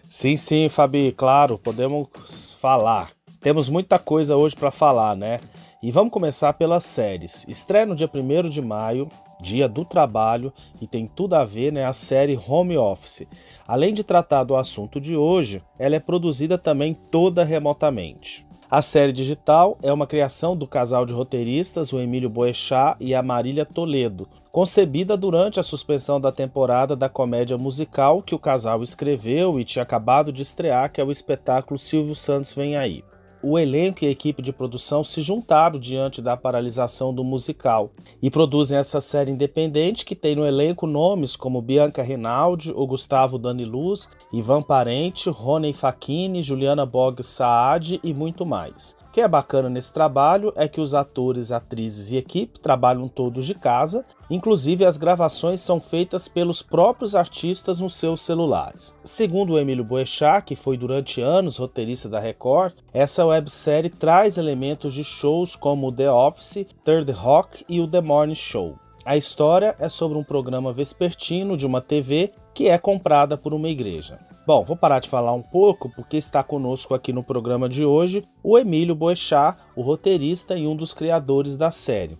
Sim, 0.00 0.36
sim, 0.36 0.68
Fabi, 0.68 1.10
claro, 1.10 1.58
podemos 1.58 2.56
falar. 2.60 3.10
Temos 3.40 3.68
muita 3.68 3.98
coisa 3.98 4.36
hoje 4.36 4.54
para 4.54 4.70
falar, 4.70 5.16
né? 5.16 5.40
E 5.82 5.90
vamos 5.90 6.12
começar 6.12 6.52
pelas 6.52 6.84
séries. 6.84 7.44
Estreia 7.48 7.84
no 7.84 7.96
dia 7.96 8.08
1 8.08 8.48
de 8.48 8.62
maio, 8.62 9.08
dia 9.40 9.68
do 9.68 9.84
trabalho, 9.84 10.52
e 10.80 10.86
tem 10.86 11.08
tudo 11.08 11.34
a 11.34 11.44
ver, 11.44 11.72
né? 11.72 11.84
A 11.84 11.92
série 11.92 12.38
Home 12.46 12.78
Office. 12.78 13.26
Além 13.66 13.92
de 13.92 14.04
tratar 14.04 14.44
do 14.44 14.54
assunto 14.54 15.00
de 15.00 15.16
hoje, 15.16 15.64
ela 15.76 15.96
é 15.96 16.00
produzida 16.00 16.56
também 16.56 16.94
toda 16.94 17.42
remotamente. 17.42 18.46
A 18.70 18.80
série 18.80 19.12
digital 19.12 19.78
é 19.82 19.92
uma 19.92 20.06
criação 20.06 20.56
do 20.56 20.66
casal 20.66 21.04
de 21.04 21.12
roteiristas, 21.12 21.92
o 21.92 22.00
Emílio 22.00 22.30
Boechat 22.30 22.96
e 22.98 23.14
a 23.14 23.22
Marília 23.22 23.66
Toledo, 23.66 24.26
concebida 24.50 25.16
durante 25.16 25.60
a 25.60 25.62
suspensão 25.62 26.20
da 26.20 26.32
temporada 26.32 26.96
da 26.96 27.08
comédia 27.08 27.58
musical 27.58 28.22
que 28.22 28.34
o 28.34 28.38
casal 28.38 28.82
escreveu 28.82 29.60
e 29.60 29.64
tinha 29.64 29.82
acabado 29.82 30.32
de 30.32 30.42
estrear, 30.42 30.90
que 30.90 31.00
é 31.00 31.04
o 31.04 31.10
espetáculo 31.10 31.78
Silvio 31.78 32.14
Santos 32.14 32.54
Vem 32.54 32.76
Aí 32.76 33.04
o 33.44 33.58
elenco 33.58 34.02
e 34.02 34.08
a 34.08 34.10
equipe 34.10 34.40
de 34.40 34.52
produção 34.52 35.04
se 35.04 35.20
juntaram 35.20 35.78
diante 35.78 36.22
da 36.22 36.34
paralisação 36.34 37.12
do 37.12 37.22
musical 37.22 37.90
e 38.22 38.30
produzem 38.30 38.78
essa 38.78 39.00
série 39.02 39.30
independente 39.30 40.04
que 40.04 40.16
tem 40.16 40.34
no 40.34 40.46
elenco 40.46 40.86
nomes 40.86 41.36
como 41.36 41.60
Bianca 41.60 42.02
Rinaldi, 42.02 42.72
o 42.74 42.86
Gustavo 42.86 43.38
Daniluz, 43.38 44.08
Ivan 44.32 44.62
Parente, 44.62 45.28
Rony 45.28 45.74
Facchini, 45.74 46.42
Juliana 46.42 46.86
Bog 46.86 47.22
Saad 47.22 48.00
e 48.02 48.14
muito 48.14 48.46
mais. 48.46 48.96
Que 49.14 49.20
é 49.20 49.28
bacana 49.28 49.70
nesse 49.70 49.94
trabalho 49.94 50.52
é 50.56 50.66
que 50.66 50.80
os 50.80 50.92
atores, 50.92 51.52
atrizes 51.52 52.10
e 52.10 52.16
equipe 52.16 52.58
trabalham 52.58 53.06
todos 53.06 53.46
de 53.46 53.54
casa, 53.54 54.04
inclusive 54.28 54.84
as 54.84 54.96
gravações 54.96 55.60
são 55.60 55.78
feitas 55.78 56.26
pelos 56.26 56.62
próprios 56.62 57.14
artistas 57.14 57.78
nos 57.78 57.94
seus 57.94 58.22
celulares. 58.22 58.92
Segundo 59.04 59.52
o 59.52 59.58
Emílio 59.60 59.84
Boechat, 59.84 60.44
que 60.44 60.56
foi 60.56 60.76
durante 60.76 61.20
anos 61.20 61.58
roteirista 61.58 62.08
da 62.08 62.18
Record, 62.18 62.74
essa 62.92 63.24
websérie 63.24 63.88
traz 63.88 64.36
elementos 64.36 64.92
de 64.92 65.04
shows 65.04 65.54
como 65.54 65.92
The 65.92 66.10
Office, 66.10 66.66
Third 66.82 67.12
Rock 67.12 67.64
e 67.68 67.80
o 67.80 67.86
The 67.86 68.00
Morning 68.00 68.34
Show. 68.34 68.76
A 69.04 69.16
história 69.16 69.76
é 69.78 69.88
sobre 69.88 70.18
um 70.18 70.24
programa 70.24 70.72
vespertino 70.72 71.56
de 71.56 71.64
uma 71.64 71.80
TV 71.80 72.32
que 72.52 72.68
é 72.68 72.76
comprada 72.78 73.38
por 73.38 73.54
uma 73.54 73.68
igreja. 73.68 74.18
Bom, 74.46 74.62
vou 74.62 74.76
parar 74.76 75.00
de 75.00 75.08
falar 75.08 75.32
um 75.32 75.40
pouco 75.40 75.88
porque 75.88 76.18
está 76.18 76.44
conosco 76.44 76.92
aqui 76.92 77.14
no 77.14 77.24
programa 77.24 77.66
de 77.66 77.82
hoje 77.82 78.28
o 78.42 78.58
Emílio 78.58 78.94
Boechat, 78.94 79.56
o 79.74 79.80
roteirista 79.80 80.54
e 80.54 80.66
um 80.66 80.76
dos 80.76 80.92
criadores 80.92 81.56
da 81.56 81.70
série. 81.70 82.18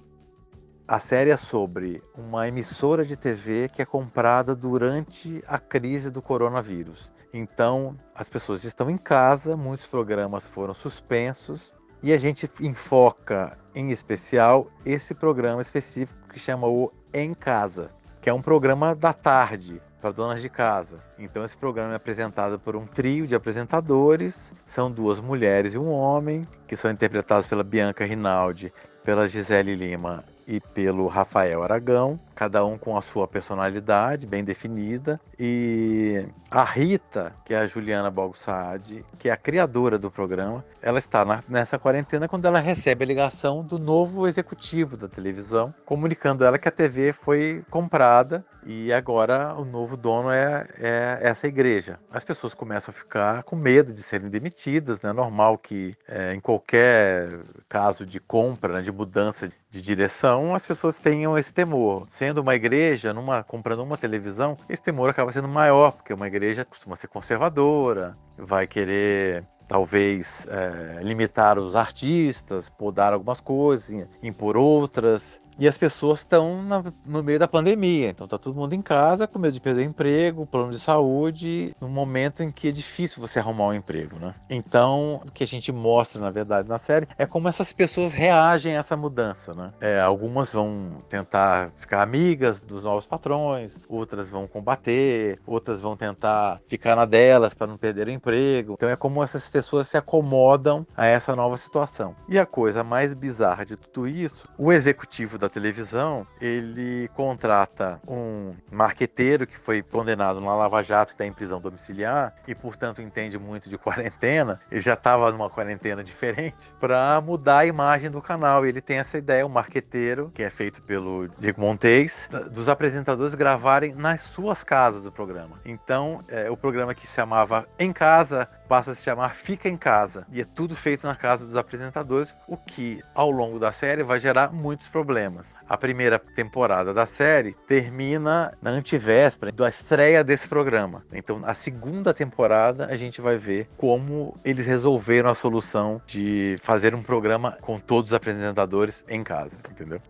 A 0.88 0.98
série 0.98 1.28
é 1.28 1.36
sobre 1.36 2.02
uma 2.16 2.48
emissora 2.48 3.04
de 3.04 3.14
TV 3.14 3.68
que 3.68 3.82
é 3.82 3.84
comprada 3.84 4.56
durante 4.56 5.44
a 5.46 5.58
crise 5.58 6.10
do 6.10 6.22
coronavírus. 6.22 7.12
Então, 7.30 7.94
as 8.14 8.30
pessoas 8.30 8.64
estão 8.64 8.88
em 8.88 8.96
casa, 8.96 9.54
muitos 9.54 9.86
programas 9.86 10.46
foram 10.46 10.72
suspensos 10.72 11.74
e 12.02 12.10
a 12.10 12.16
gente 12.16 12.48
enfoca 12.58 13.58
em 13.74 13.90
especial 13.90 14.68
esse 14.86 15.14
programa 15.14 15.60
específico 15.60 16.26
que 16.30 16.38
chama 16.38 16.66
o 16.68 16.90
Em 17.12 17.34
Casa, 17.34 17.90
que 18.22 18.30
é 18.30 18.32
um 18.32 18.40
programa 18.40 18.94
da 18.94 19.12
tarde, 19.12 19.82
para 20.04 20.12
donas 20.12 20.42
de 20.42 20.50
casa. 20.50 20.98
Então 21.18 21.42
esse 21.42 21.56
programa 21.56 21.94
é 21.94 21.96
apresentado 21.96 22.58
por 22.58 22.76
um 22.76 22.84
trio 22.84 23.26
de 23.26 23.34
apresentadores, 23.34 24.52
são 24.66 24.90
duas 24.90 25.18
mulheres 25.18 25.72
e 25.72 25.78
um 25.78 25.90
homem, 25.90 26.46
que 26.68 26.76
são 26.76 26.90
interpretados 26.90 27.46
pela 27.46 27.64
Bianca 27.64 28.04
Rinaldi, 28.04 28.70
pela 29.02 29.26
Gisele 29.26 29.74
Lima 29.74 30.22
e 30.46 30.60
pelo 30.60 31.06
Rafael 31.06 31.62
Aragão, 31.62 32.20
cada 32.34 32.64
um 32.64 32.76
com 32.76 32.96
a 32.96 33.02
sua 33.02 33.26
personalidade 33.26 34.26
bem 34.26 34.44
definida. 34.44 35.20
E 35.38 36.26
a 36.50 36.64
Rita, 36.64 37.32
que 37.44 37.54
é 37.54 37.58
a 37.58 37.66
Juliana 37.66 38.10
Balsaad, 38.10 39.04
que 39.18 39.28
é 39.28 39.32
a 39.32 39.36
criadora 39.36 39.98
do 39.98 40.10
programa, 40.10 40.64
ela 40.80 40.98
está 40.98 41.24
na, 41.24 41.42
nessa 41.48 41.78
quarentena 41.78 42.28
quando 42.28 42.46
ela 42.46 42.60
recebe 42.60 43.04
a 43.04 43.06
ligação 43.06 43.62
do 43.62 43.78
novo 43.78 44.28
executivo 44.28 44.96
da 44.96 45.08
televisão, 45.08 45.74
comunicando 45.84 46.44
ela 46.44 46.58
que 46.58 46.68
a 46.68 46.72
TV 46.72 47.12
foi 47.12 47.64
comprada 47.70 48.44
e 48.66 48.92
agora 48.92 49.54
o 49.54 49.64
novo 49.64 49.96
dono 49.96 50.30
é, 50.30 50.66
é 50.78 51.18
essa 51.22 51.46
igreja. 51.46 51.98
As 52.10 52.24
pessoas 52.24 52.54
começam 52.54 52.92
a 52.92 52.96
ficar 52.96 53.42
com 53.42 53.56
medo 53.56 53.92
de 53.92 54.02
serem 54.02 54.28
demitidas, 54.28 55.02
né? 55.02 55.12
Normal 55.12 55.58
que 55.58 55.96
é, 56.08 56.34
em 56.34 56.40
qualquer 56.40 57.40
caso 57.68 58.06
de 58.06 58.20
compra, 58.20 58.74
né, 58.74 58.82
de 58.82 58.92
mudança 58.92 59.50
de 59.70 59.82
direção, 59.82 60.54
as 60.54 60.64
pessoas 60.64 61.00
tenham 61.00 61.36
esse 61.36 61.52
temor. 61.52 62.06
Sendo 62.24 62.40
uma 62.40 62.54
igreja, 62.54 63.12
numa, 63.12 63.44
comprando 63.44 63.82
uma 63.82 63.98
televisão, 63.98 64.56
esse 64.66 64.80
temor 64.80 65.10
acaba 65.10 65.30
sendo 65.30 65.46
maior, 65.46 65.92
porque 65.92 66.14
uma 66.14 66.26
igreja 66.26 66.64
costuma 66.64 66.96
ser 66.96 67.06
conservadora, 67.06 68.16
vai 68.38 68.66
querer 68.66 69.44
talvez 69.68 70.48
é, 70.48 71.02
limitar 71.02 71.58
os 71.58 71.76
artistas, 71.76 72.70
podar 72.70 73.12
algumas 73.12 73.42
coisas, 73.42 74.08
impor 74.22 74.56
outras. 74.56 75.38
E 75.58 75.68
as 75.68 75.78
pessoas 75.78 76.20
estão 76.20 76.64
no 77.04 77.22
meio 77.22 77.38
da 77.38 77.48
pandemia, 77.48 78.08
então 78.08 78.26
tá 78.26 78.38
todo 78.38 78.54
mundo 78.54 78.74
em 78.74 78.82
casa 78.82 79.26
com 79.26 79.38
medo 79.38 79.52
de 79.52 79.60
perder 79.60 79.84
emprego, 79.84 80.46
plano 80.46 80.72
de 80.72 80.80
saúde, 80.80 81.74
no 81.80 81.88
momento 81.88 82.42
em 82.42 82.50
que 82.50 82.68
é 82.68 82.72
difícil 82.72 83.20
você 83.20 83.38
arrumar 83.38 83.66
um 83.66 83.74
emprego, 83.74 84.18
né? 84.18 84.34
Então, 84.50 85.20
o 85.26 85.30
que 85.30 85.44
a 85.44 85.46
gente 85.46 85.70
mostra, 85.70 86.20
na 86.20 86.30
verdade, 86.30 86.68
na 86.68 86.78
série 86.78 87.06
é 87.18 87.26
como 87.26 87.48
essas 87.48 87.72
pessoas 87.72 88.12
reagem 88.12 88.76
a 88.76 88.78
essa 88.78 88.96
mudança, 88.96 89.54
né? 89.54 89.72
É, 89.80 90.00
algumas 90.00 90.52
vão 90.52 91.02
tentar 91.08 91.70
ficar 91.76 92.02
amigas 92.02 92.62
dos 92.62 92.84
novos 92.84 93.06
patrões, 93.06 93.78
outras 93.88 94.28
vão 94.28 94.46
combater, 94.46 95.40
outras 95.46 95.80
vão 95.80 95.96
tentar 95.96 96.60
ficar 96.68 96.96
na 96.96 97.04
delas 97.04 97.54
para 97.54 97.66
não 97.66 97.76
perder 97.76 98.08
o 98.08 98.10
emprego. 98.10 98.74
Então 98.74 98.88
é 98.88 98.96
como 98.96 99.22
essas 99.22 99.48
pessoas 99.48 99.88
se 99.88 99.96
acomodam 99.96 100.86
a 100.96 101.06
essa 101.06 101.34
nova 101.36 101.56
situação. 101.56 102.14
E 102.28 102.38
a 102.38 102.46
coisa 102.46 102.82
mais 102.82 103.14
bizarra 103.14 103.64
de 103.64 103.76
tudo 103.76 104.08
isso, 104.08 104.48
o 104.58 104.72
executivo 104.72 105.38
da 105.44 105.48
televisão, 105.48 106.26
ele 106.40 107.08
contrata 107.14 108.00
um 108.08 108.54
marqueteiro 108.70 109.46
que 109.46 109.58
foi 109.58 109.82
condenado 109.82 110.40
na 110.40 110.54
Lava 110.54 110.82
Jato, 110.82 111.08
que 111.08 111.14
está 111.14 111.26
em 111.26 111.32
prisão 111.32 111.60
domiciliar 111.60 112.34
e, 112.48 112.54
portanto, 112.54 113.02
entende 113.02 113.38
muito 113.38 113.68
de 113.68 113.76
quarentena. 113.78 114.60
Ele 114.70 114.80
já 114.80 114.94
estava 114.94 115.30
numa 115.30 115.50
quarentena 115.50 116.02
diferente 116.02 116.72
para 116.80 117.20
mudar 117.20 117.58
a 117.58 117.66
imagem 117.66 118.10
do 118.10 118.22
canal. 118.22 118.64
E 118.64 118.68
ele 118.70 118.80
tem 118.80 118.98
essa 118.98 119.18
ideia, 119.18 119.44
o 119.44 119.48
um 119.48 119.52
marqueteiro, 119.52 120.30
que 120.34 120.42
é 120.42 120.50
feito 120.50 120.82
pelo 120.82 121.28
Diego 121.38 121.60
Montes, 121.60 122.28
dos 122.50 122.68
apresentadores 122.68 123.34
gravarem 123.34 123.94
nas 123.94 124.22
suas 124.22 124.64
casas 124.64 125.04
o 125.04 125.12
programa. 125.12 125.60
Então, 125.64 126.24
é, 126.28 126.50
o 126.50 126.56
programa 126.56 126.94
que 126.94 127.06
se 127.06 127.14
chamava 127.14 127.68
Em 127.78 127.92
Casa 127.92 128.48
passa 128.68 128.92
a 128.92 128.94
se 128.94 129.02
chamar 129.02 129.34
Fica 129.36 129.68
em 129.68 129.76
Casa. 129.76 130.26
E 130.32 130.40
é 130.40 130.44
tudo 130.44 130.74
feito 130.74 131.06
na 131.06 131.14
casa 131.14 131.46
dos 131.46 131.56
apresentadores, 131.56 132.34
o 132.48 132.56
que 132.56 133.02
ao 133.14 133.30
longo 133.30 133.58
da 133.58 133.72
série 133.72 134.02
vai 134.02 134.18
gerar 134.18 134.52
muitos 134.52 134.88
problemas. 134.88 135.46
A 135.68 135.76
primeira 135.76 136.18
temporada 136.18 136.92
da 136.92 137.06
série 137.06 137.54
termina 137.66 138.52
na 138.60 138.70
antivéspera 138.70 139.52
da 139.52 139.68
estreia 139.68 140.22
desse 140.22 140.46
programa. 140.48 141.04
Então, 141.12 141.40
a 141.44 141.54
segunda 141.54 142.12
temporada 142.12 142.86
a 142.86 142.96
gente 142.96 143.20
vai 143.20 143.38
ver 143.38 143.68
como 143.76 144.36
eles 144.44 144.66
resolveram 144.66 145.30
a 145.30 145.34
solução 145.34 146.00
de 146.06 146.58
fazer 146.62 146.94
um 146.94 147.02
programa 147.02 147.56
com 147.60 147.78
todos 147.78 148.10
os 148.10 148.14
apresentadores 148.14 149.04
em 149.08 149.22
casa, 149.22 149.56
entendeu? 149.70 150.00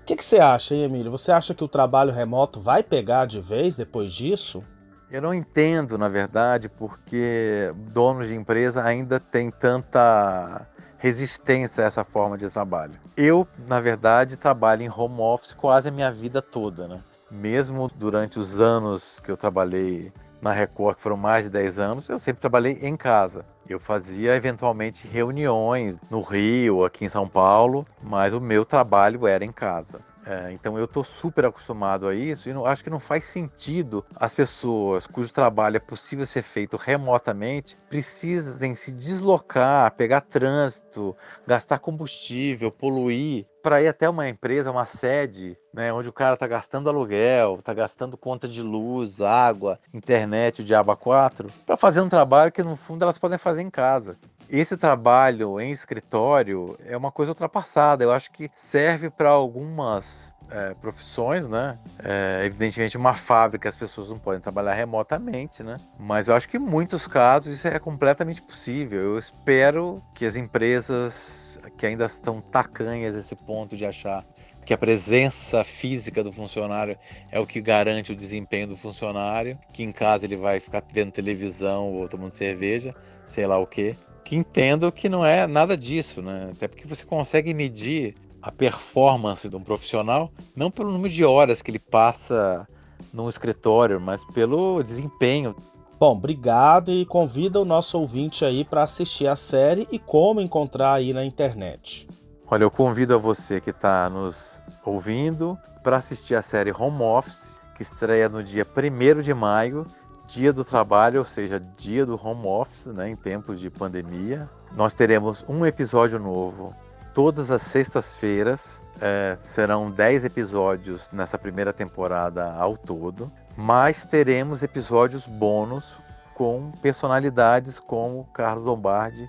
O 0.00 0.04
que, 0.04 0.16
que 0.16 0.24
você 0.24 0.38
acha, 0.38 0.74
hein, 0.74 0.84
Emílio? 0.84 1.12
Você 1.12 1.30
acha 1.30 1.54
que 1.54 1.62
o 1.62 1.68
trabalho 1.68 2.12
remoto 2.12 2.60
vai 2.60 2.82
pegar 2.82 3.26
de 3.26 3.40
vez 3.40 3.76
depois 3.76 4.12
disso? 4.12 4.60
Eu 5.10 5.20
não 5.20 5.34
entendo, 5.34 5.98
na 5.98 6.08
verdade, 6.08 6.68
porque 6.68 7.74
donos 7.92 8.28
de 8.28 8.34
empresa 8.34 8.84
ainda 8.84 9.18
têm 9.18 9.50
tanta 9.50 10.68
resistência 10.98 11.82
a 11.82 11.86
essa 11.88 12.04
forma 12.04 12.38
de 12.38 12.48
trabalho. 12.48 12.94
Eu, 13.16 13.46
na 13.66 13.80
verdade, 13.80 14.36
trabalho 14.36 14.82
em 14.82 14.88
home 14.88 15.20
office 15.20 15.52
quase 15.52 15.88
a 15.88 15.90
minha 15.90 16.12
vida 16.12 16.40
toda, 16.40 16.86
né? 16.86 17.00
Mesmo 17.28 17.90
durante 17.96 18.38
os 18.38 18.60
anos 18.60 19.18
que 19.24 19.30
eu 19.30 19.36
trabalhei 19.36 20.12
na 20.40 20.52
Record, 20.52 20.96
que 20.96 21.02
foram 21.02 21.16
mais 21.16 21.44
de 21.44 21.50
10 21.50 21.78
anos, 21.80 22.08
eu 22.08 22.20
sempre 22.20 22.40
trabalhei 22.40 22.78
em 22.80 22.96
casa. 22.96 23.44
Eu 23.68 23.80
fazia 23.80 24.36
eventualmente 24.36 25.08
reuniões 25.08 25.98
no 26.08 26.20
Rio, 26.22 26.84
aqui 26.84 27.04
em 27.04 27.08
São 27.08 27.26
Paulo, 27.26 27.84
mas 28.02 28.32
o 28.32 28.40
meu 28.40 28.64
trabalho 28.64 29.26
era 29.26 29.44
em 29.44 29.52
casa. 29.52 30.00
É, 30.26 30.52
então 30.52 30.78
eu 30.78 30.84
estou 30.84 31.02
super 31.02 31.46
acostumado 31.46 32.06
a 32.06 32.14
isso 32.14 32.48
e 32.48 32.52
não, 32.52 32.66
acho 32.66 32.84
que 32.84 32.90
não 32.90 33.00
faz 33.00 33.24
sentido 33.24 34.04
as 34.14 34.34
pessoas 34.34 35.06
cujo 35.06 35.32
trabalho 35.32 35.78
é 35.78 35.80
possível 35.80 36.26
ser 36.26 36.42
feito 36.42 36.76
remotamente 36.76 37.74
precisem 37.88 38.76
se 38.76 38.92
deslocar, 38.92 39.90
pegar 39.94 40.20
trânsito, 40.20 41.16
gastar 41.46 41.78
combustível, 41.78 42.70
poluir 42.70 43.46
para 43.62 43.82
ir 43.82 43.88
até 43.88 44.08
uma 44.08 44.28
empresa, 44.28 44.70
uma 44.70 44.86
sede, 44.86 45.56
né, 45.72 45.92
onde 45.92 46.08
o 46.08 46.12
cara 46.12 46.34
está 46.34 46.46
gastando 46.46 46.88
aluguel, 46.88 47.56
está 47.58 47.74
gastando 47.74 48.16
conta 48.16 48.48
de 48.48 48.62
luz, 48.62 49.20
água, 49.20 49.78
internet, 49.92 50.62
o 50.62 50.64
diabo 50.64 50.96
4, 50.96 51.50
para 51.66 51.76
fazer 51.76 52.00
um 52.00 52.08
trabalho 52.08 52.52
que 52.52 52.62
no 52.62 52.76
fundo 52.76 53.02
elas 53.02 53.18
podem 53.18 53.38
fazer 53.38 53.62
em 53.62 53.70
casa. 53.70 54.18
Esse 54.52 54.76
trabalho 54.76 55.60
em 55.60 55.70
escritório 55.70 56.76
é 56.84 56.96
uma 56.96 57.12
coisa 57.12 57.30
ultrapassada. 57.30 58.02
Eu 58.02 58.10
acho 58.10 58.32
que 58.32 58.50
serve 58.56 59.08
para 59.08 59.28
algumas 59.28 60.34
é, 60.50 60.74
profissões, 60.74 61.46
né? 61.46 61.78
É, 62.02 62.42
evidentemente, 62.44 62.96
uma 62.96 63.14
fábrica 63.14 63.68
as 63.68 63.76
pessoas 63.76 64.08
não 64.10 64.18
podem 64.18 64.40
trabalhar 64.40 64.74
remotamente, 64.74 65.62
né? 65.62 65.76
Mas 65.96 66.26
eu 66.26 66.34
acho 66.34 66.48
que 66.48 66.56
em 66.56 66.60
muitos 66.60 67.06
casos 67.06 67.54
isso 67.54 67.68
é 67.68 67.78
completamente 67.78 68.42
possível. 68.42 69.00
Eu 69.00 69.18
espero 69.20 70.02
que 70.16 70.26
as 70.26 70.34
empresas 70.34 71.56
que 71.78 71.86
ainda 71.86 72.06
estão 72.06 72.40
tacanhas 72.40 73.14
esse 73.14 73.36
ponto 73.36 73.76
de 73.76 73.86
achar 73.86 74.26
que 74.66 74.74
a 74.74 74.78
presença 74.78 75.62
física 75.62 76.24
do 76.24 76.32
funcionário 76.32 76.98
é 77.30 77.38
o 77.38 77.46
que 77.46 77.60
garante 77.60 78.10
o 78.10 78.16
desempenho 78.16 78.66
do 78.66 78.76
funcionário, 78.76 79.56
que 79.72 79.84
em 79.84 79.92
casa 79.92 80.24
ele 80.24 80.36
vai 80.36 80.58
ficar 80.58 80.82
vendo 80.92 81.12
televisão 81.12 81.92
ou 81.92 82.08
tomando 82.08 82.32
cerveja, 82.32 82.92
sei 83.24 83.46
lá 83.46 83.56
o 83.56 83.66
que 83.66 83.94
que 84.30 84.36
entendo 84.36 84.92
que 84.92 85.08
não 85.08 85.26
é 85.26 85.44
nada 85.44 85.76
disso, 85.76 86.22
né? 86.22 86.50
Até 86.52 86.68
porque 86.68 86.86
você 86.86 87.04
consegue 87.04 87.52
medir 87.52 88.14
a 88.40 88.52
performance 88.52 89.48
de 89.48 89.56
um 89.56 89.60
profissional 89.60 90.30
não 90.54 90.70
pelo 90.70 90.92
número 90.92 91.12
de 91.12 91.24
horas 91.24 91.60
que 91.60 91.68
ele 91.68 91.80
passa 91.80 92.64
num 93.12 93.28
escritório, 93.28 94.00
mas 94.00 94.24
pelo 94.26 94.80
desempenho. 94.84 95.56
Bom, 95.98 96.12
obrigado 96.12 96.92
e 96.92 97.04
convida 97.04 97.60
o 97.60 97.64
nosso 97.64 97.98
ouvinte 97.98 98.44
aí 98.44 98.64
para 98.64 98.84
assistir 98.84 99.26
a 99.26 99.34
série 99.34 99.88
e 99.90 99.98
como 99.98 100.40
encontrar 100.40 100.92
aí 100.92 101.12
na 101.12 101.24
internet. 101.24 102.06
Olha, 102.48 102.62
eu 102.62 102.70
convido 102.70 103.16
a 103.16 103.18
você 103.18 103.60
que 103.60 103.70
está 103.70 104.08
nos 104.08 104.62
ouvindo 104.84 105.58
para 105.82 105.96
assistir 105.96 106.36
a 106.36 106.42
série 106.42 106.70
Home 106.70 107.02
Office, 107.02 107.58
que 107.74 107.82
estreia 107.82 108.28
no 108.28 108.44
dia 108.44 108.64
1 108.64 109.22
de 109.22 109.34
maio 109.34 109.84
dia 110.30 110.52
do 110.52 110.64
trabalho, 110.64 111.18
ou 111.18 111.24
seja, 111.26 111.60
dia 111.60 112.06
do 112.06 112.18
home 112.22 112.46
office, 112.46 112.86
né, 112.86 113.10
em 113.10 113.16
tempos 113.16 113.58
de 113.58 113.68
pandemia. 113.68 114.48
Nós 114.76 114.94
teremos 114.94 115.44
um 115.48 115.66
episódio 115.66 116.18
novo 116.18 116.74
todas 117.12 117.50
as 117.50 117.62
sextas-feiras. 117.62 118.82
É, 119.00 119.34
serão 119.36 119.90
10 119.90 120.26
episódios 120.26 121.10
nessa 121.12 121.38
primeira 121.38 121.72
temporada 121.72 122.52
ao 122.52 122.76
todo, 122.76 123.32
mas 123.56 124.04
teremos 124.04 124.62
episódios 124.62 125.26
bônus 125.26 125.96
com 126.34 126.70
personalidades 126.82 127.80
como 127.80 128.24
Carlos 128.32 128.64
Lombardi 128.64 129.28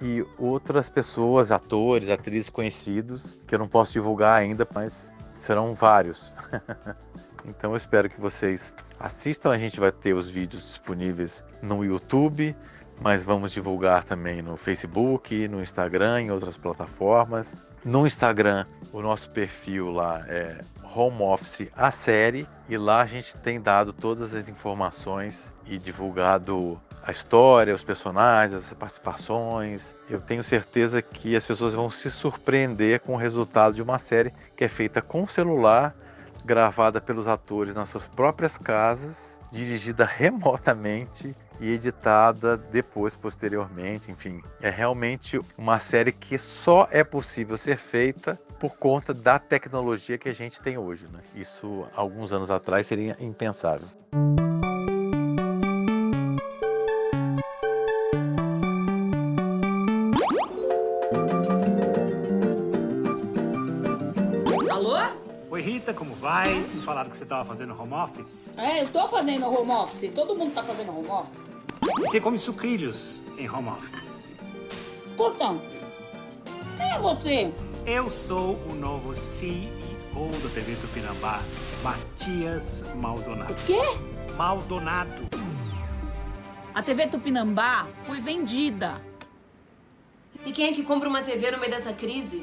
e 0.00 0.26
outras 0.38 0.88
pessoas, 0.88 1.50
atores, 1.50 2.08
atrizes 2.08 2.50
conhecidos, 2.50 3.38
que 3.46 3.54
eu 3.54 3.58
não 3.58 3.68
posso 3.68 3.92
divulgar 3.92 4.40
ainda, 4.40 4.66
mas 4.74 5.12
serão 5.36 5.74
vários. 5.74 6.32
Então 7.44 7.72
eu 7.72 7.76
espero 7.76 8.08
que 8.08 8.20
vocês 8.20 8.74
assistam. 8.98 9.50
A 9.50 9.58
gente 9.58 9.78
vai 9.78 9.92
ter 9.92 10.14
os 10.14 10.30
vídeos 10.30 10.62
disponíveis 10.64 11.44
no 11.62 11.84
YouTube, 11.84 12.56
mas 13.00 13.24
vamos 13.24 13.52
divulgar 13.52 14.04
também 14.04 14.42
no 14.42 14.56
Facebook, 14.56 15.48
no 15.48 15.62
Instagram, 15.62 16.22
em 16.22 16.30
outras 16.30 16.56
plataformas. 16.56 17.56
No 17.84 18.06
Instagram, 18.06 18.64
o 18.92 19.02
nosso 19.02 19.28
perfil 19.30 19.90
lá 19.90 20.24
é 20.26 20.62
Home 20.94 21.22
Office 21.22 21.68
a 21.76 21.90
série 21.90 22.46
e 22.68 22.78
lá 22.78 23.02
a 23.02 23.06
gente 23.06 23.36
tem 23.38 23.60
dado 23.60 23.92
todas 23.92 24.32
as 24.32 24.48
informações 24.48 25.52
e 25.66 25.76
divulgado 25.76 26.80
a 27.02 27.10
história, 27.10 27.74
os 27.74 27.82
personagens, 27.82 28.64
as 28.64 28.72
participações. 28.72 29.94
Eu 30.08 30.20
tenho 30.20 30.42
certeza 30.42 31.02
que 31.02 31.36
as 31.36 31.44
pessoas 31.44 31.74
vão 31.74 31.90
se 31.90 32.10
surpreender 32.10 33.00
com 33.00 33.14
o 33.14 33.18
resultado 33.18 33.74
de 33.74 33.82
uma 33.82 33.98
série 33.98 34.32
que 34.56 34.64
é 34.64 34.68
feita 34.68 35.02
com 35.02 35.26
celular 35.26 35.94
gravada 36.44 37.00
pelos 37.00 37.26
atores 37.26 37.74
nas 37.74 37.88
suas 37.88 38.06
próprias 38.06 38.58
casas, 38.58 39.38
dirigida 39.50 40.04
remotamente 40.04 41.34
e 41.60 41.72
editada 41.72 42.56
depois, 42.56 43.16
posteriormente. 43.16 44.10
Enfim, 44.10 44.42
é 44.60 44.70
realmente 44.70 45.40
uma 45.56 45.78
série 45.78 46.12
que 46.12 46.38
só 46.38 46.88
é 46.90 47.04
possível 47.04 47.56
ser 47.56 47.76
feita 47.76 48.38
por 48.58 48.76
conta 48.76 49.14
da 49.14 49.38
tecnologia 49.38 50.18
que 50.18 50.28
a 50.28 50.34
gente 50.34 50.60
tem 50.60 50.76
hoje. 50.76 51.06
Né? 51.12 51.20
Isso, 51.34 51.86
alguns 51.94 52.32
anos 52.32 52.50
atrás, 52.50 52.86
seria 52.86 53.16
impensável. 53.20 53.86
Vai? 66.24 66.54
Me 66.54 66.80
falaram 66.80 67.10
que 67.10 67.18
você 67.18 67.24
estava 67.24 67.44
fazendo 67.44 67.78
home 67.78 67.92
office. 67.92 68.58
É, 68.58 68.80
eu 68.80 68.84
estou 68.84 69.06
fazendo 69.08 69.46
home 69.46 69.70
office. 69.70 70.10
Todo 70.14 70.34
mundo 70.34 70.48
está 70.48 70.64
fazendo 70.64 70.98
home 70.98 71.06
office. 71.06 71.38
E 71.98 72.00
você 72.00 72.18
come 72.18 72.38
sucrilhos 72.38 73.20
em 73.36 73.46
home 73.46 73.68
office. 73.68 74.32
Portanto, 75.18 75.60
quem 76.78 76.90
é 76.92 76.98
você? 76.98 77.52
Eu 77.84 78.08
sou 78.08 78.56
o 78.70 78.74
novo 78.74 79.14
CEO 79.14 80.30
da 80.42 80.48
TV 80.48 80.74
Tupinambá, 80.76 81.42
Matias 81.82 82.82
Maldonado. 82.94 83.52
O 83.52 83.56
quê? 83.66 83.82
Maldonado. 84.34 85.28
A 86.74 86.82
TV 86.82 87.06
Tupinambá 87.06 87.86
foi 88.04 88.18
vendida. 88.18 88.98
E 90.46 90.52
quem 90.52 90.68
é 90.68 90.72
que 90.72 90.84
compra 90.84 91.06
uma 91.06 91.22
TV 91.22 91.50
no 91.50 91.58
meio 91.58 91.70
dessa 91.70 91.92
crise? 91.92 92.42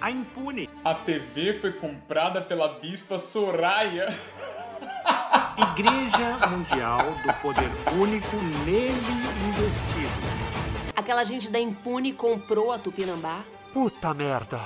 a 0.00 0.10
Impune. 0.10 0.69
A 0.82 0.94
TV 0.94 1.58
foi 1.60 1.72
comprada 1.74 2.40
pela 2.40 2.78
bispa 2.80 3.18
Soraya. 3.18 4.08
Igreja 5.72 6.46
Mundial 6.48 7.04
do 7.22 7.32
Poder 7.42 7.68
Único 7.92 8.36
nele 8.64 8.94
investido. 9.46 10.90
Aquela 10.96 11.22
gente 11.24 11.50
da 11.50 11.60
Impune 11.60 12.14
comprou 12.14 12.72
a 12.72 12.78
Tupinambá? 12.78 13.44
Puta 13.74 14.14
merda. 14.14 14.58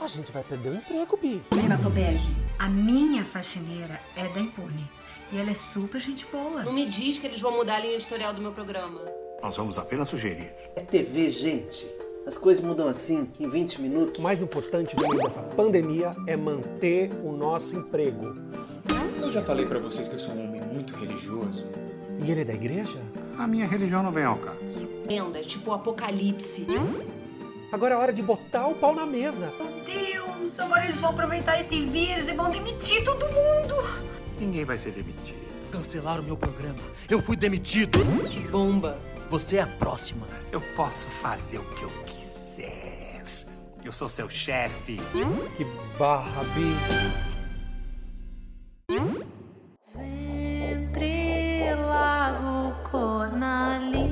A 0.00 0.06
gente 0.06 0.30
vai 0.30 0.44
perder 0.44 0.68
o 0.68 0.74
emprego, 0.76 1.16
Bi. 1.16 1.42
Lena 1.52 1.76
Tobege, 1.76 2.30
a 2.56 2.68
minha 2.68 3.24
faxineira 3.24 4.00
é 4.16 4.22
da 4.28 4.38
Impune. 4.38 4.88
E 5.32 5.38
ela 5.38 5.50
é 5.50 5.54
super 5.54 5.98
gente 6.00 6.24
boa. 6.26 6.62
Não 6.62 6.72
me 6.72 6.86
diz 6.86 7.18
que 7.18 7.26
eles 7.26 7.40
vão 7.40 7.50
mudar 7.52 7.76
a 7.76 7.80
linha 7.80 7.94
editorial 7.94 8.32
do 8.32 8.40
meu 8.40 8.52
programa. 8.52 9.00
Nós 9.42 9.56
vamos 9.56 9.76
apenas 9.78 10.08
sugerir. 10.08 10.52
É 10.76 10.80
TV, 10.82 11.28
gente. 11.28 11.86
As 12.26 12.36
coisas 12.36 12.62
mudam 12.62 12.86
assim, 12.86 13.28
em 13.40 13.48
20 13.48 13.80
minutos. 13.80 14.20
O 14.20 14.22
mais 14.22 14.42
importante 14.42 14.94
no 14.94 15.08
meio 15.08 15.22
dessa 15.22 15.42
pandemia 15.42 16.10
é 16.26 16.36
manter 16.36 17.10
o 17.24 17.32
nosso 17.32 17.74
emprego. 17.74 18.34
Eu 19.20 19.30
já 19.30 19.42
falei 19.42 19.66
para 19.66 19.78
vocês 19.78 20.06
que 20.08 20.14
eu 20.14 20.18
sou 20.18 20.34
um 20.34 20.48
homem 20.48 20.60
muito 20.72 20.94
religioso. 20.94 21.64
E 22.22 22.30
ele 22.30 22.42
é 22.42 22.44
da 22.44 22.52
igreja? 22.52 22.98
A 23.38 23.46
minha 23.46 23.66
religião 23.66 24.02
não 24.02 24.12
vem 24.12 24.24
ao 24.24 24.36
caso. 24.36 24.58
É 25.34 25.40
tipo 25.40 25.70
o 25.70 25.74
apocalipse. 25.74 26.66
Agora 27.72 27.94
é 27.94 27.96
hora 27.96 28.12
de 28.12 28.22
botar 28.22 28.66
o 28.66 28.74
pau 28.74 28.94
na 28.94 29.06
mesa. 29.06 29.52
Meu 29.58 29.84
Deus, 29.84 30.58
agora 30.60 30.84
eles 30.84 31.00
vão 31.00 31.10
aproveitar 31.10 31.58
esse 31.60 31.84
vírus 31.86 32.28
e 32.28 32.32
vão 32.32 32.50
demitir 32.50 33.02
todo 33.04 33.26
mundo. 33.26 33.74
Ninguém 34.38 34.64
vai 34.64 34.78
ser 34.78 34.92
demitido. 34.92 35.40
Cancelaram 35.70 36.22
meu 36.22 36.36
programa. 36.36 36.78
Eu 37.08 37.22
fui 37.22 37.36
demitido. 37.36 37.98
Que 38.28 38.40
bomba. 38.48 38.98
Você 39.30 39.58
é 39.58 39.62
a 39.62 39.66
próxima. 39.66 40.26
Eu 40.50 40.60
posso 40.74 41.06
fazer 41.22 41.58
o 41.58 41.64
que 41.76 41.84
eu 41.84 41.90
quiser. 42.02 43.22
Eu 43.84 43.92
sou 43.92 44.08
seu 44.08 44.28
chefe. 44.28 44.96
Que 45.56 45.64
barra, 45.96 46.42
Bi. 46.52 46.74
Ventre 49.94 51.74
lago 51.76 52.74
cornalina 52.90 54.09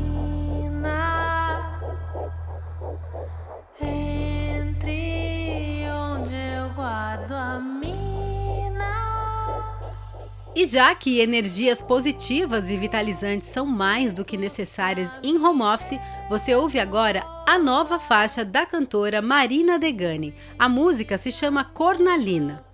E 10.58 10.66
já 10.66 10.92
que 10.92 11.20
energias 11.20 11.80
positivas 11.80 12.68
e 12.68 12.76
vitalizantes 12.76 13.48
são 13.48 13.64
mais 13.64 14.12
do 14.12 14.24
que 14.24 14.36
necessárias 14.36 15.16
em 15.22 15.38
home 15.40 15.62
office, 15.62 16.00
você 16.28 16.52
ouve 16.52 16.80
agora 16.80 17.24
a 17.46 17.56
nova 17.60 18.00
faixa 18.00 18.44
da 18.44 18.66
cantora 18.66 19.22
Marina 19.22 19.78
Degani. 19.78 20.34
A 20.58 20.68
música 20.68 21.16
se 21.16 21.30
chama 21.30 21.62
Cornalina. 21.62 22.64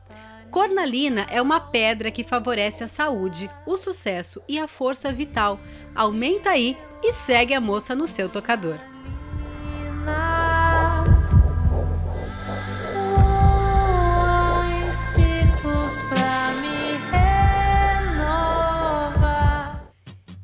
Cornalina 0.51 1.27
é 1.31 1.43
uma 1.43 1.61
pedra 1.61 2.11
que 2.11 2.25
favorece 2.25 2.83
a 2.83 2.89
saúde, 2.89 3.51
o 3.67 3.77
sucesso 3.77 4.41
e 4.49 4.59
a 4.59 4.67
força 4.67 5.13
vital. 5.13 5.61
Aumenta 5.95 6.53
aí 6.53 6.79
e 7.03 7.13
segue 7.13 7.53
a 7.53 7.61
moça 7.61 7.95
no 7.95 8.07
seu 8.07 8.31
tocador. 8.31 8.79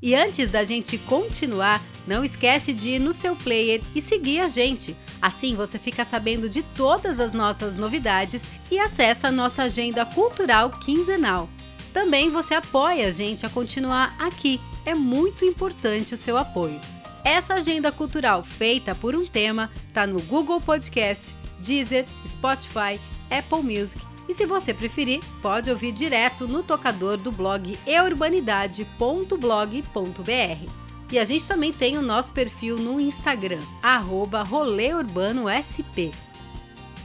E 0.03 0.15
antes 0.15 0.51
da 0.51 0.65
gente 0.65 0.97
continuar, 0.97 1.83
não 2.07 2.25
esquece 2.25 2.73
de 2.73 2.91
ir 2.91 2.99
no 2.99 3.13
seu 3.13 3.37
player 3.37 3.83
e 3.95 4.01
seguir 4.01 4.41
a 4.41 4.49
gente. 4.49 4.97
Assim 5.21 5.55
você 5.55 5.79
fica 5.79 6.05
sabendo 6.05 6.49
de 6.49 6.63
todas 6.63 7.21
as 7.21 7.35
nossas 7.35 7.75
novidades 7.75 8.43
e 8.71 8.79
acessa 8.79 9.29
a 9.29 9.33
nossa 9.33 9.65
agenda 9.65 10.07
cultural 10.07 10.71
quinzenal. 10.71 11.49
Também 11.93 12.31
você 12.31 12.55
apoia 12.55 13.09
a 13.09 13.11
gente 13.11 13.45
a 13.45 13.51
continuar 13.51 14.17
aqui. 14.19 14.59
É 14.87 14.95
muito 14.95 15.45
importante 15.45 16.15
o 16.15 16.17
seu 16.17 16.39
apoio. 16.39 16.81
Essa 17.23 17.55
agenda 17.55 17.93
cultural 17.93 18.43
feita 18.43 18.95
por 18.95 19.15
um 19.15 19.27
tema 19.27 19.71
está 19.89 20.07
no 20.07 20.23
Google 20.23 20.61
Podcast, 20.63 21.35
Deezer, 21.61 22.07
Spotify, 22.27 22.99
Apple 23.31 23.63
Music 23.63 24.01
e 24.31 24.35
se 24.35 24.47
você 24.47 24.73
preferir, 24.73 25.21
pode 25.43 25.69
ouvir 25.69 25.91
direto 25.91 26.47
no 26.47 26.63
tocador 26.63 27.17
do 27.17 27.33
blog 27.33 27.77
eurbanidade.blog.br. 27.85 30.71
E 31.11 31.19
a 31.19 31.25
gente 31.25 31.49
também 31.49 31.73
tem 31.73 31.99
o 31.99 32.03
nosso 32.03 32.33
perfil 32.33 32.77
no 32.77 33.01
Instagram, 33.01 33.59
arroba 33.83 34.45
rolêurbanosp. 34.45 36.13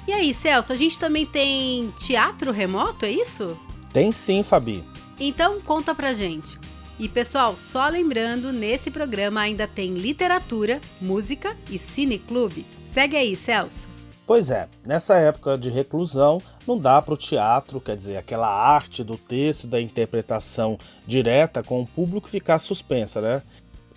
E 0.08 0.14
aí, 0.14 0.36
Celso, 0.36 0.72
a 0.72 0.76
gente 0.76 1.00
também 1.00 1.26
tem 1.26 1.92
teatro 1.98 2.52
remoto, 2.52 3.06
é 3.06 3.12
isso? 3.12 3.58
Tem 3.92 4.12
sim, 4.12 4.44
Fabi. 4.44 4.84
Então 5.20 5.60
conta 5.60 5.96
pra 5.96 6.14
gente. 6.14 6.60
E 7.00 7.10
pessoal, 7.10 7.58
só 7.58 7.88
lembrando, 7.88 8.54
nesse 8.54 8.92
programa 8.92 9.42
ainda 9.42 9.68
tem 9.68 9.96
literatura, 9.96 10.80
música 11.02 11.58
e 11.72 11.80
cineclube. 11.80 12.68
Segue 12.80 13.18
aí, 13.18 13.36
Celso. 13.36 13.95
Pois 14.28 14.50
é, 14.50 14.68
nessa 14.84 15.18
época 15.18 15.56
de 15.56 15.70
reclusão, 15.70 16.40
não 16.68 16.80
dá 16.80 17.00
para 17.00 17.14
o 17.14 17.18
teatro, 17.18 17.80
quer 17.80 17.96
dizer, 17.96 18.18
aquela 18.18 18.48
arte 18.48 19.04
do 19.04 19.18
texto, 19.18 19.68
da 19.68 19.80
interpretação 19.80 20.80
direta 21.06 21.62
com 21.62 21.82
o 21.82 21.86
público 21.86 22.28
ficar 22.28 22.58
suspensa, 22.58 23.22
né? 23.22 23.44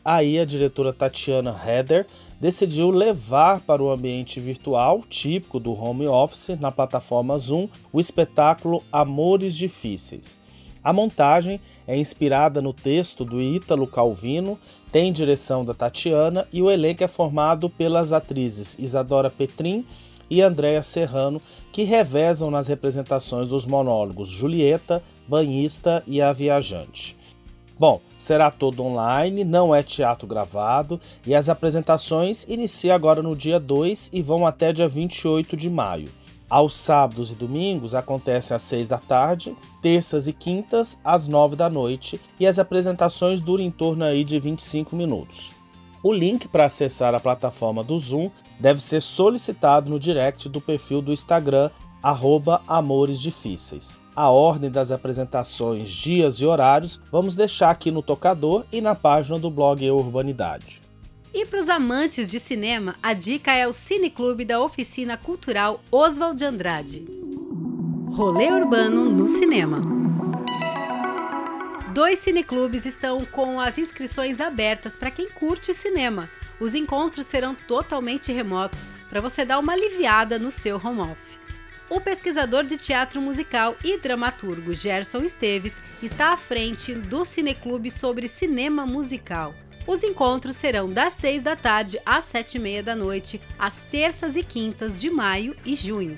Aí 0.04 0.38
a 0.38 0.44
diretora 0.44 0.92
Tatiana 0.92 1.58
Heder 1.66 2.06
decidiu 2.38 2.90
levar 2.90 3.60
para 3.60 3.82
o 3.82 3.90
ambiente 3.90 4.38
virtual, 4.38 5.00
típico 5.08 5.58
do 5.58 5.72
home 5.72 6.06
office, 6.06 6.58
na 6.60 6.70
plataforma 6.70 7.36
Zoom, 7.38 7.66
o 7.90 7.98
espetáculo 7.98 8.82
Amores 8.92 9.56
Difíceis. 9.56 10.38
A 10.84 10.92
montagem 10.92 11.58
é 11.86 11.96
inspirada 11.96 12.60
no 12.60 12.74
texto 12.74 13.24
do 13.24 13.40
Ítalo 13.40 13.86
Calvino, 13.86 14.58
tem 14.92 15.10
direção 15.10 15.64
da 15.64 15.74
Tatiana 15.74 16.46
e 16.52 16.62
o 16.62 16.70
elenco 16.70 17.02
é 17.02 17.08
formado 17.08 17.68
pelas 17.68 18.12
atrizes 18.12 18.78
Isadora 18.78 19.30
Petrin 19.30 19.84
e 20.30 20.42
Andréa 20.42 20.82
Serrano, 20.82 21.40
que 21.72 21.82
revezam 21.82 22.50
nas 22.50 22.68
representações 22.68 23.48
dos 23.48 23.66
monólogos 23.66 24.28
Julieta, 24.28 25.02
Banhista 25.26 26.02
e 26.06 26.20
A 26.20 26.32
Viajante. 26.32 27.16
Bom, 27.78 28.00
será 28.16 28.50
todo 28.50 28.82
online, 28.82 29.44
não 29.44 29.72
é 29.72 29.84
teatro 29.84 30.26
gravado 30.26 31.00
e 31.24 31.32
as 31.32 31.48
apresentações 31.48 32.44
iniciam 32.48 32.94
agora 32.94 33.22
no 33.22 33.36
dia 33.36 33.60
2 33.60 34.10
e 34.12 34.20
vão 34.20 34.44
até 34.44 34.72
dia 34.72 34.88
28 34.88 35.56
de 35.56 35.70
maio. 35.70 36.08
Aos 36.50 36.74
sábados 36.74 37.30
e 37.30 37.34
domingos 37.34 37.94
acontecem 37.94 38.54
às 38.54 38.62
6 38.62 38.88
da 38.88 38.98
tarde, 38.98 39.54
terças 39.82 40.26
e 40.26 40.32
quintas 40.32 40.98
às 41.04 41.28
9 41.28 41.54
da 41.54 41.68
noite 41.70 42.20
e 42.40 42.46
as 42.46 42.58
apresentações 42.58 43.40
duram 43.42 43.62
em 43.62 43.70
torno 43.70 44.02
aí 44.02 44.24
de 44.24 44.40
25 44.40 44.96
minutos. 44.96 45.52
O 46.02 46.12
link 46.12 46.48
para 46.48 46.64
acessar 46.64 47.14
a 47.14 47.20
plataforma 47.20 47.84
do 47.84 47.98
Zoom 47.98 48.30
deve 48.60 48.82
ser 48.82 49.00
solicitado 49.00 49.90
no 49.90 49.98
direct 49.98 50.48
do 50.48 50.60
perfil 50.60 51.00
do 51.00 51.12
Instagram 51.12 51.70
arroba 52.02 52.62
Amores 52.66 53.20
Difíceis. 53.20 53.98
A 54.14 54.30
ordem 54.30 54.70
das 54.70 54.90
apresentações, 54.90 55.88
dias 55.88 56.36
e 56.36 56.44
horários 56.44 57.00
vamos 57.10 57.36
deixar 57.36 57.70
aqui 57.70 57.90
no 57.90 58.02
tocador 58.02 58.64
e 58.72 58.80
na 58.80 58.94
página 58.94 59.38
do 59.38 59.50
blog 59.50 59.84
Eu 59.84 59.96
Urbanidade. 59.96 60.82
E 61.32 61.44
para 61.44 61.58
os 61.58 61.68
amantes 61.68 62.30
de 62.30 62.40
cinema, 62.40 62.96
a 63.02 63.12
dica 63.12 63.52
é 63.52 63.66
o 63.66 63.72
Cineclube 63.72 64.44
da 64.44 64.60
Oficina 64.60 65.16
Cultural 65.16 65.80
Oswald 65.90 66.38
de 66.38 66.44
Andrade. 66.44 67.06
Rolê 68.12 68.50
Urbano 68.50 69.04
no 69.04 69.28
Cinema. 69.28 69.97
Dois 71.98 72.20
cineclubes 72.20 72.86
estão 72.86 73.24
com 73.24 73.60
as 73.60 73.76
inscrições 73.76 74.40
abertas 74.40 74.94
para 74.94 75.10
quem 75.10 75.28
curte 75.28 75.74
cinema. 75.74 76.30
Os 76.60 76.72
encontros 76.72 77.26
serão 77.26 77.56
totalmente 77.56 78.30
remotos 78.30 78.88
para 79.10 79.20
você 79.20 79.44
dar 79.44 79.58
uma 79.58 79.72
aliviada 79.72 80.38
no 80.38 80.48
seu 80.48 80.76
home 80.76 81.00
office. 81.00 81.40
O 81.90 82.00
pesquisador 82.00 82.62
de 82.62 82.76
teatro 82.76 83.20
musical 83.20 83.76
e 83.82 83.98
dramaturgo 83.98 84.72
Gerson 84.74 85.24
Esteves 85.24 85.80
está 86.00 86.28
à 86.32 86.36
frente 86.36 86.94
do 86.94 87.24
Cineclube 87.24 87.90
sobre 87.90 88.28
cinema 88.28 88.86
musical. 88.86 89.52
Os 89.84 90.04
encontros 90.04 90.54
serão 90.54 90.88
das 90.88 91.14
6 91.14 91.42
da 91.42 91.56
tarde 91.56 92.00
às 92.06 92.26
7 92.26 92.58
e 92.58 92.60
meia 92.60 92.80
da 92.80 92.94
noite, 92.94 93.40
às 93.58 93.82
terças 93.82 94.36
e 94.36 94.44
quintas 94.44 94.94
de 94.94 95.10
maio 95.10 95.56
e 95.64 95.74
junho. 95.74 96.16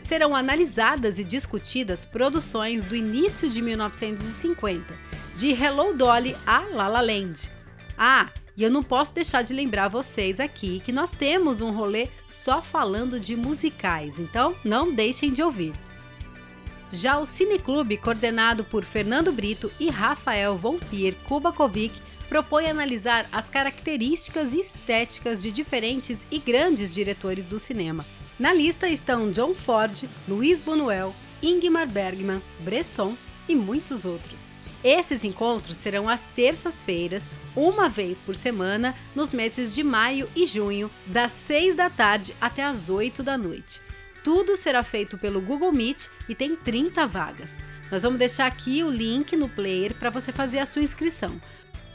Serão 0.00 0.34
analisadas 0.34 1.20
e 1.20 1.24
discutidas 1.24 2.04
produções 2.04 2.82
do 2.82 2.96
início 2.96 3.48
de 3.48 3.62
1950, 3.62 5.09
de 5.34 5.50
Hello 5.52 5.94
Dolly 5.94 6.36
a 6.46 6.60
La 6.60 6.88
La 6.88 7.00
Land. 7.00 7.50
Ah, 7.96 8.30
e 8.56 8.62
eu 8.62 8.70
não 8.70 8.82
posso 8.82 9.14
deixar 9.14 9.42
de 9.42 9.54
lembrar 9.54 9.88
vocês 9.88 10.40
aqui 10.40 10.80
que 10.80 10.92
nós 10.92 11.12
temos 11.12 11.60
um 11.60 11.70
rolê 11.70 12.08
só 12.26 12.62
falando 12.62 13.18
de 13.18 13.36
musicais, 13.36 14.18
então 14.18 14.56
não 14.64 14.92
deixem 14.92 15.32
de 15.32 15.42
ouvir. 15.42 15.72
Já 16.92 17.18
o 17.18 17.24
Cineclube, 17.24 17.96
coordenado 17.96 18.64
por 18.64 18.84
Fernando 18.84 19.32
Brito 19.32 19.70
e 19.78 19.88
Rafael 19.88 20.56
Von 20.56 20.78
Pier 20.78 21.14
Kubakovic, 21.24 22.02
propõe 22.28 22.68
analisar 22.68 23.28
as 23.30 23.48
características 23.48 24.54
estéticas 24.54 25.40
de 25.40 25.52
diferentes 25.52 26.26
e 26.30 26.38
grandes 26.38 26.92
diretores 26.92 27.44
do 27.44 27.58
cinema. 27.58 28.04
Na 28.38 28.52
lista 28.52 28.88
estão 28.88 29.30
John 29.30 29.54
Ford, 29.54 30.04
Luiz 30.26 30.62
Buñuel, 30.62 31.14
Ingmar 31.42 31.88
Bergman, 31.88 32.42
Bresson 32.60 33.16
e 33.48 33.54
muitos 33.54 34.04
outros. 34.04 34.54
Esses 34.82 35.24
encontros 35.24 35.76
serão 35.76 36.08
às 36.08 36.26
terças-feiras, 36.28 37.26
uma 37.54 37.88
vez 37.88 38.18
por 38.18 38.34
semana, 38.34 38.94
nos 39.14 39.32
meses 39.32 39.74
de 39.74 39.82
maio 39.82 40.28
e 40.34 40.46
junho, 40.46 40.90
das 41.06 41.32
6 41.32 41.74
da 41.74 41.90
tarde 41.90 42.34
até 42.40 42.64
as 42.64 42.88
8 42.88 43.22
da 43.22 43.36
noite. 43.36 43.80
Tudo 44.24 44.56
será 44.56 44.82
feito 44.82 45.18
pelo 45.18 45.40
Google 45.40 45.72
Meet 45.72 46.06
e 46.28 46.34
tem 46.34 46.56
30 46.56 47.06
vagas. 47.06 47.58
Nós 47.90 48.02
vamos 48.02 48.18
deixar 48.18 48.46
aqui 48.46 48.82
o 48.82 48.90
link 48.90 49.36
no 49.36 49.48
player 49.48 49.94
para 49.94 50.10
você 50.10 50.32
fazer 50.32 50.58
a 50.60 50.66
sua 50.66 50.82
inscrição. 50.82 51.40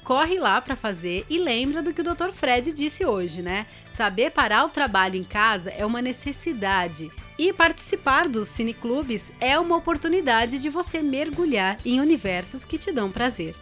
corre 0.03 0.37
lá 0.37 0.61
para 0.61 0.75
fazer 0.75 1.25
e 1.27 1.39
lembra 1.39 1.81
do 1.81 1.91
que 1.91 2.01
o 2.01 2.03
Dr. 2.03 2.31
Fred 2.31 2.71
disse 2.71 3.03
hoje, 3.03 3.41
né? 3.41 3.65
Saber 3.89 4.29
parar 4.29 4.63
o 4.65 4.69
trabalho 4.69 5.15
em 5.15 5.23
casa 5.23 5.71
é 5.71 5.83
uma 5.83 5.99
necessidade. 5.99 7.11
E 7.37 7.51
participar 7.51 8.29
dos 8.29 8.47
cineclubes 8.47 9.31
é 9.41 9.59
uma 9.59 9.75
oportunidade 9.75 10.57
de 10.57 10.69
você 10.69 11.01
mergulhar 11.01 11.77
em 11.85 11.99
universos 11.99 12.63
que 12.63 12.77
te 12.77 12.91
dão 12.91 13.11
prazer. 13.11 13.55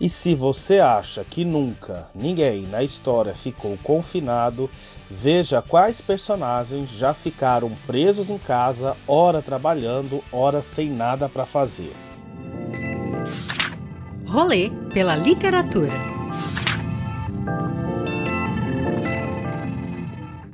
E 0.00 0.08
se 0.08 0.34
você 0.34 0.78
acha 0.78 1.22
que 1.22 1.44
nunca 1.44 2.08
ninguém 2.14 2.66
na 2.66 2.82
história 2.82 3.34
ficou 3.36 3.78
confinado, 3.82 4.68
veja 5.10 5.60
quais 5.60 6.00
personagens 6.00 6.88
já 6.90 7.12
ficaram 7.12 7.70
presos 7.86 8.30
em 8.30 8.38
casa, 8.38 8.96
ora 9.06 9.42
trabalhando, 9.42 10.24
ora 10.32 10.62
sem 10.62 10.90
nada 10.90 11.28
para 11.28 11.44
fazer. 11.44 11.92
Rolê 14.26 14.70
pela 14.94 15.14
literatura. 15.16 15.92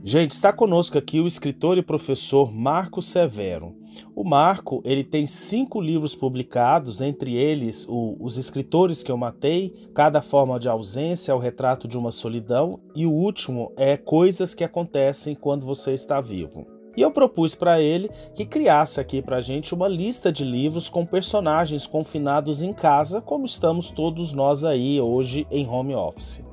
Gente, 0.09 0.31
está 0.31 0.53
conosco 0.53 0.97
aqui 0.97 1.19
o 1.19 1.27
escritor 1.27 1.77
e 1.77 1.83
professor 1.83 2.53
Marco 2.55 3.03
Severo. 3.03 3.75
O 4.14 4.23
Marco 4.23 4.81
ele 4.85 5.03
tem 5.03 5.27
cinco 5.27 5.81
livros 5.81 6.14
publicados, 6.14 7.01
entre 7.01 7.35
eles 7.35 7.85
o, 7.88 8.16
Os 8.21 8.38
Escritores 8.38 9.03
que 9.03 9.11
Eu 9.11 9.16
Matei, 9.16 9.75
Cada 9.92 10.23
Forma 10.23 10.61
de 10.61 10.69
Ausência, 10.69 11.35
O 11.35 11.40
Retrato 11.40 11.88
de 11.88 11.99
uma 11.99 12.12
Solidão, 12.12 12.79
e 12.95 13.05
o 13.05 13.11
último 13.11 13.73
é 13.77 13.97
Coisas 13.97 14.55
que 14.55 14.62
Acontecem 14.62 15.35
Quando 15.35 15.66
Você 15.66 15.92
Está 15.92 16.21
Vivo. 16.21 16.69
E 16.97 17.03
eu 17.03 17.11
propus 17.11 17.57
para 17.57 17.81
ele 17.81 18.09
que 18.33 18.47
criasse 18.47 19.01
aqui 19.01 19.21
para 19.21 19.38
a 19.38 19.40
gente 19.40 19.75
uma 19.75 19.88
lista 19.88 20.31
de 20.31 20.45
livros 20.45 20.88
com 20.88 21.05
personagens 21.05 21.85
confinados 21.85 22.62
em 22.62 22.73
casa, 22.73 23.21
como 23.21 23.45
estamos 23.45 23.90
todos 23.90 24.33
nós 24.33 24.62
aí 24.62 25.01
hoje 25.01 25.49
em 25.51 25.69
home 25.69 25.97
office. 25.97 26.45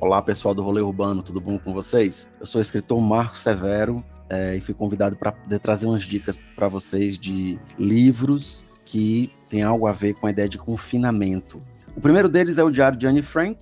Olá 0.00 0.22
pessoal 0.22 0.54
do 0.54 0.62
Rolê 0.62 0.80
Urbano, 0.80 1.24
tudo 1.24 1.40
bom 1.40 1.58
com 1.58 1.72
vocês? 1.72 2.28
Eu 2.38 2.46
sou 2.46 2.60
o 2.60 2.62
escritor 2.62 3.00
Marco 3.00 3.36
Severo 3.36 4.04
é, 4.30 4.54
e 4.54 4.60
fui 4.60 4.72
convidado 4.72 5.16
para 5.16 5.32
trazer 5.60 5.88
umas 5.88 6.02
dicas 6.02 6.40
para 6.54 6.68
vocês 6.68 7.18
de 7.18 7.58
livros 7.76 8.64
que 8.84 9.32
têm 9.48 9.64
algo 9.64 9.88
a 9.88 9.92
ver 9.92 10.14
com 10.14 10.28
a 10.28 10.30
ideia 10.30 10.48
de 10.48 10.56
confinamento. 10.56 11.60
O 11.96 12.00
primeiro 12.00 12.28
deles 12.28 12.58
é 12.58 12.62
o 12.62 12.70
Diário 12.70 12.96
de 12.96 13.08
Anne 13.08 13.22
Frank, 13.22 13.60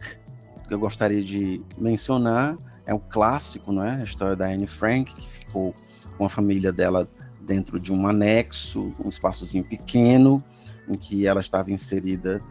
que 0.69 0.75
eu 0.75 0.79
gostaria 0.79 1.25
de 1.25 1.63
mencionar. 1.79 2.59
É 2.85 2.93
um 2.93 3.01
clássico, 3.01 3.73
não 3.73 3.83
é? 3.83 3.95
A 3.95 4.05
história 4.05 4.37
da 4.37 4.47
Anne 4.47 4.67
Frank, 4.67 5.15
que 5.15 5.31
ficou 5.31 5.75
com 6.19 6.27
a 6.27 6.29
família 6.29 6.71
dela 6.71 7.09
dentro 7.41 7.81
de 7.81 7.91
um 7.95 8.07
anexo, 8.07 8.95
um 9.03 9.09
espaçozinho 9.09 9.65
pequeno, 9.65 10.45
em 10.87 10.97
que 10.97 11.27
ela 11.27 11.41
estava 11.41 11.73
inserida, 11.73 12.43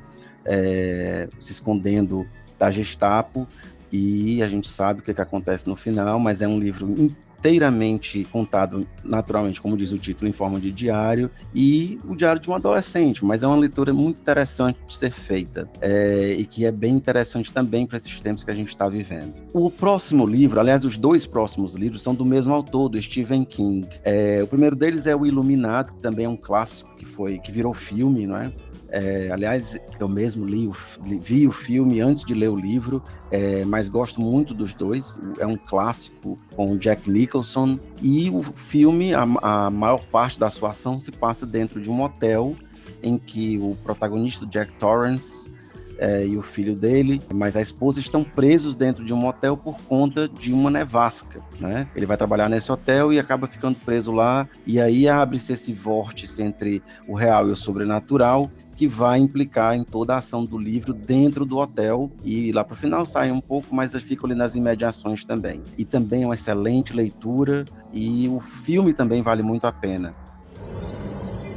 é, 0.43 1.29
se 1.39 1.51
escondendo 1.51 2.25
da 2.57 2.71
Gestapo, 2.71 3.47
e 3.95 4.43
a 4.43 4.47
gente 4.47 4.67
sabe 4.67 4.99
o 4.99 5.03
que, 5.03 5.13
que 5.13 5.21
acontece 5.21 5.67
no 5.67 5.75
final, 5.75 6.19
mas 6.19 6.41
é 6.41 6.47
um 6.47 6.59
livro 6.59 6.87
inteiramente 6.89 8.25
contado, 8.31 8.87
naturalmente, 9.03 9.61
como 9.61 9.77
diz 9.77 9.91
o 9.91 9.99
título, 9.99 10.27
em 10.27 10.33
forma 10.33 10.59
de 10.59 10.71
diário, 10.71 11.29
e 11.53 11.99
o 12.07 12.15
diário 12.15 12.41
de 12.41 12.49
um 12.49 12.55
adolescente, 12.55 13.23
mas 13.23 13.43
é 13.43 13.47
uma 13.47 13.55
leitura 13.55 13.93
muito 13.93 14.19
interessante 14.19 14.79
de 14.85 14.97
ser 14.97 15.11
feita, 15.11 15.69
é, 15.79 16.35
e 16.37 16.43
que 16.43 16.65
é 16.65 16.71
bem 16.71 16.95
interessante 16.95 17.53
também 17.53 17.85
para 17.85 17.97
esses 17.97 18.19
tempos 18.19 18.43
que 18.43 18.51
a 18.51 18.53
gente 18.53 18.69
está 18.69 18.89
vivendo. 18.89 19.33
O 19.53 19.69
próximo 19.69 20.25
livro, 20.25 20.59
aliás, 20.59 20.83
os 20.83 20.97
dois 20.97 21.25
próximos 21.25 21.75
livros 21.75 22.01
são 22.01 22.15
do 22.15 22.25
mesmo 22.25 22.53
autor, 22.53 22.89
do 22.89 23.01
Stephen 23.01 23.45
King. 23.45 23.87
É, 24.03 24.41
o 24.41 24.47
primeiro 24.47 24.75
deles 24.75 25.05
é 25.05 25.15
O 25.15 25.25
Iluminado, 25.25 25.93
que 25.93 26.01
também 26.01 26.25
é 26.25 26.29
um 26.29 26.37
clássico 26.37 26.95
que 26.95 27.05
foi 27.05 27.37
que 27.37 27.51
virou 27.51 27.73
filme, 27.73 28.25
não 28.25 28.37
é? 28.37 28.51
É, 28.97 29.29
aliás, 29.29 29.77
eu 29.99 30.07
mesmo 30.07 30.45
li, 30.45 30.71
vi 31.19 31.45
o 31.45 31.51
filme 31.51 31.99
antes 31.99 32.23
de 32.23 32.33
ler 32.33 32.49
o 32.49 32.55
livro, 32.55 33.03
é, 33.29 33.65
mas 33.65 33.89
gosto 33.89 34.21
muito 34.21 34.53
dos 34.53 34.73
dois. 34.73 35.19
É 35.37 35.45
um 35.45 35.57
clássico 35.57 36.37
com 36.55 36.77
Jack 36.77 37.11
Nicholson. 37.11 37.77
E 38.01 38.29
o 38.29 38.41
filme, 38.41 39.13
a, 39.13 39.23
a 39.41 39.69
maior 39.69 40.01
parte 40.05 40.39
da 40.39 40.49
sua 40.49 40.69
ação 40.69 40.97
se 40.97 41.11
passa 41.11 41.45
dentro 41.45 41.81
de 41.81 41.89
um 41.89 42.01
hotel 42.01 42.55
em 43.03 43.17
que 43.17 43.57
o 43.57 43.75
protagonista, 43.83 44.45
Jack 44.45 44.71
Torrance, 44.77 45.51
é, 45.97 46.25
e 46.25 46.37
o 46.37 46.41
filho 46.41 46.75
dele, 46.75 47.21
mas 47.33 47.55
a 47.55 47.61
esposa 47.61 47.99
estão 47.99 48.23
presos 48.23 48.75
dentro 48.75 49.03
de 49.03 49.13
um 49.13 49.25
hotel 49.27 49.55
por 49.55 49.77
conta 49.83 50.27
de 50.27 50.53
uma 50.53 50.69
nevasca, 50.69 51.41
né? 51.59 51.87
Ele 51.95 52.05
vai 52.05 52.17
trabalhar 52.17 52.49
nesse 52.49 52.71
hotel 52.71 53.13
e 53.13 53.19
acaba 53.19 53.47
ficando 53.47 53.77
preso 53.77 54.11
lá, 54.11 54.47
e 54.65 54.79
aí 54.79 55.07
abre-se 55.07 55.53
esse 55.53 55.73
vórtice 55.73 56.41
entre 56.41 56.83
o 57.07 57.15
real 57.15 57.47
e 57.47 57.51
o 57.51 57.55
sobrenatural, 57.55 58.51
que 58.75 58.87
vai 58.87 59.17
implicar 59.19 59.75
em 59.75 59.83
toda 59.83 60.15
a 60.15 60.17
ação 60.17 60.43
do 60.43 60.57
livro 60.57 60.93
dentro 60.93 61.45
do 61.45 61.57
hotel 61.57 62.11
e 62.23 62.51
lá 62.51 62.63
para 62.63 62.73
o 62.73 62.77
final 62.77 63.05
sai 63.05 63.31
um 63.31 63.39
pouco, 63.39 63.73
mas 63.73 63.95
fica 63.95 64.25
ali 64.25 64.35
nas 64.35 64.55
imediações 64.55 65.23
também. 65.23 65.61
E 65.77 65.85
também 65.85 66.23
é 66.23 66.25
uma 66.25 66.33
excelente 66.33 66.93
leitura 66.93 67.65
e 67.93 68.27
o 68.27 68.39
filme 68.39 68.93
também 68.93 69.21
vale 69.21 69.41
muito 69.41 69.65
a 69.65 69.71
pena. 69.71 70.13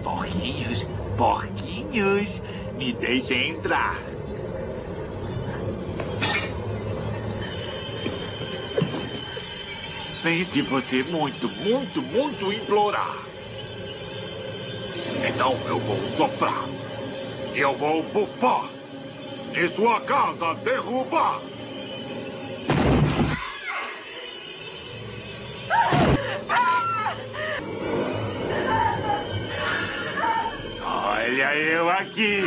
Porquinhos, 0.03 0.87
porquinhos, 1.17 2.41
me 2.77 2.93
deixem 2.93 3.51
entrar. 3.51 3.99
Nem 10.25 10.45
se 10.45 10.63
você 10.63 11.03
muito, 11.05 11.49
muito, 11.49 12.03
muito 12.03 12.53
implorar. 12.53 13.25
Então 15.27 15.57
eu 15.67 15.79
vou 15.81 15.97
soprar. 16.17 16.65
Eu 17.59 17.75
vou 17.75 18.05
bufar 18.05 18.71
e 19.53 19.67
sua 19.67 20.01
casa 20.03 20.55
derrubar. 20.63 21.41
Olha 30.87 31.57
eu 31.57 31.91
aqui. 31.91 32.43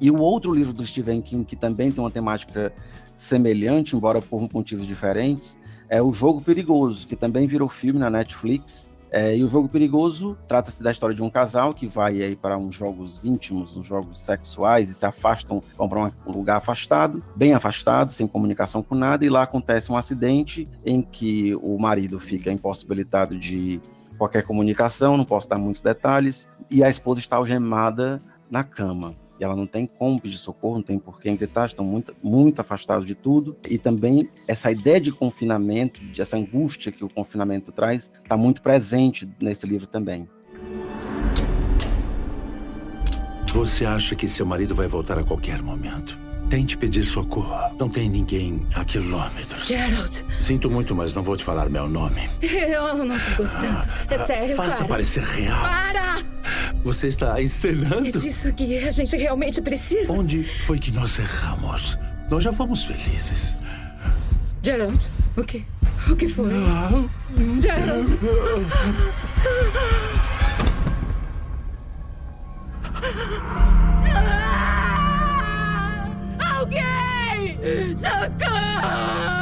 E 0.00 0.08
o 0.08 0.20
outro 0.20 0.54
livro 0.54 0.72
do 0.72 0.86
Stephen 0.86 1.20
King, 1.20 1.44
que 1.44 1.56
também 1.56 1.90
tem 1.90 2.00
uma 2.00 2.12
temática 2.12 2.72
semelhante, 3.16 3.96
embora 3.96 4.22
por 4.22 4.48
motivos 4.54 4.86
diferentes, 4.86 5.58
é 5.88 6.00
O 6.00 6.12
Jogo 6.12 6.40
Perigoso, 6.40 7.08
que 7.08 7.16
também 7.16 7.48
virou 7.48 7.68
filme 7.68 7.98
na 7.98 8.08
Netflix 8.08 8.88
é, 9.10 9.36
e 9.36 9.42
o 9.42 9.48
jogo 9.48 9.68
perigoso 9.68 10.36
trata-se 10.46 10.82
da 10.82 10.90
história 10.90 11.14
de 11.14 11.22
um 11.22 11.30
casal 11.30 11.72
que 11.72 11.86
vai 11.86 12.22
aí 12.22 12.36
para 12.36 12.58
uns 12.58 12.74
jogos 12.74 13.24
íntimos, 13.24 13.76
uns 13.76 13.86
jogos 13.86 14.20
sexuais 14.20 14.90
e 14.90 14.94
se 14.94 15.06
afastam, 15.06 15.62
vão 15.76 15.88
para 15.88 16.12
um 16.26 16.32
lugar 16.32 16.56
afastado, 16.56 17.22
bem 17.34 17.54
afastado, 17.54 18.12
sem 18.12 18.26
comunicação 18.26 18.82
com 18.82 18.94
nada, 18.94 19.24
e 19.24 19.28
lá 19.28 19.42
acontece 19.42 19.90
um 19.90 19.96
acidente 19.96 20.68
em 20.84 21.02
que 21.02 21.54
o 21.56 21.78
marido 21.78 22.18
fica 22.18 22.52
impossibilitado 22.52 23.38
de 23.38 23.80
qualquer 24.18 24.44
comunicação, 24.44 25.16
não 25.16 25.24
posso 25.24 25.48
dar 25.48 25.58
muitos 25.58 25.80
detalhes, 25.80 26.50
e 26.70 26.84
a 26.84 26.90
esposa 26.90 27.20
está 27.20 27.36
algemada 27.36 28.20
na 28.50 28.64
cama 28.64 29.14
e 29.38 29.44
ela 29.44 29.54
não 29.54 29.66
tem 29.66 29.86
como 29.86 30.20
pedir 30.20 30.36
socorro, 30.36 30.76
não 30.76 30.82
tem 30.82 30.98
por 30.98 31.20
que 31.20 31.30
gritar, 31.30 31.66
estão 31.66 31.84
muito, 31.84 32.14
muito 32.22 32.60
afastados 32.60 33.06
de 33.06 33.14
tudo. 33.14 33.56
E 33.68 33.78
também 33.78 34.28
essa 34.46 34.70
ideia 34.70 35.00
de 35.00 35.12
confinamento, 35.12 36.00
de 36.00 36.20
essa 36.20 36.36
angústia 36.36 36.90
que 36.90 37.04
o 37.04 37.08
confinamento 37.08 37.72
traz, 37.72 38.12
está 38.22 38.36
muito 38.36 38.62
presente 38.62 39.28
nesse 39.40 39.66
livro 39.66 39.86
também. 39.86 40.28
Você 43.52 43.84
acha 43.84 44.14
que 44.14 44.28
seu 44.28 44.44
marido 44.44 44.74
vai 44.74 44.86
voltar 44.86 45.18
a 45.18 45.24
qualquer 45.24 45.62
momento? 45.62 46.18
Tente 46.48 46.76
pedir 46.78 47.04
socorro. 47.04 47.74
Não 47.78 47.88
tem 47.88 48.08
ninguém 48.08 48.66
a 48.74 48.84
quilômetros. 48.84 49.66
Gerald. 49.66 50.24
Sinto 50.40 50.70
muito, 50.70 50.94
mas 50.94 51.14
não 51.14 51.22
vou 51.22 51.36
te 51.36 51.44
falar 51.44 51.68
meu 51.68 51.88
nome. 51.88 52.28
Eu 52.40 53.04
não 53.04 53.18
tô 53.18 53.42
gostando. 53.42 53.86
É 54.10 54.14
ah, 54.14 54.26
sério, 54.26 54.56
Faça 54.56 54.78
para. 54.78 54.88
parecer 54.88 55.22
real. 55.22 55.60
Para! 55.60 56.27
Você 56.84 57.08
está 57.08 57.40
encenando? 57.42 58.08
É 58.08 58.12
disso 58.12 58.52
que 58.52 58.78
a 58.78 58.90
gente 58.90 59.16
realmente 59.16 59.60
precisa. 59.60 60.12
Onde 60.12 60.42
foi 60.44 60.78
que 60.78 60.90
nós 60.90 61.18
erramos? 61.18 61.98
Nós 62.30 62.44
já 62.44 62.52
fomos 62.52 62.84
felizes. 62.84 63.56
Gerald, 64.62 65.10
o 65.36 65.44
que? 65.44 65.64
O 66.10 66.16
que 66.16 66.28
foi? 66.28 66.52
Não. 66.52 67.10
Gerald! 67.60 68.18
Alguém! 76.38 77.96
Socorro! 77.96 79.38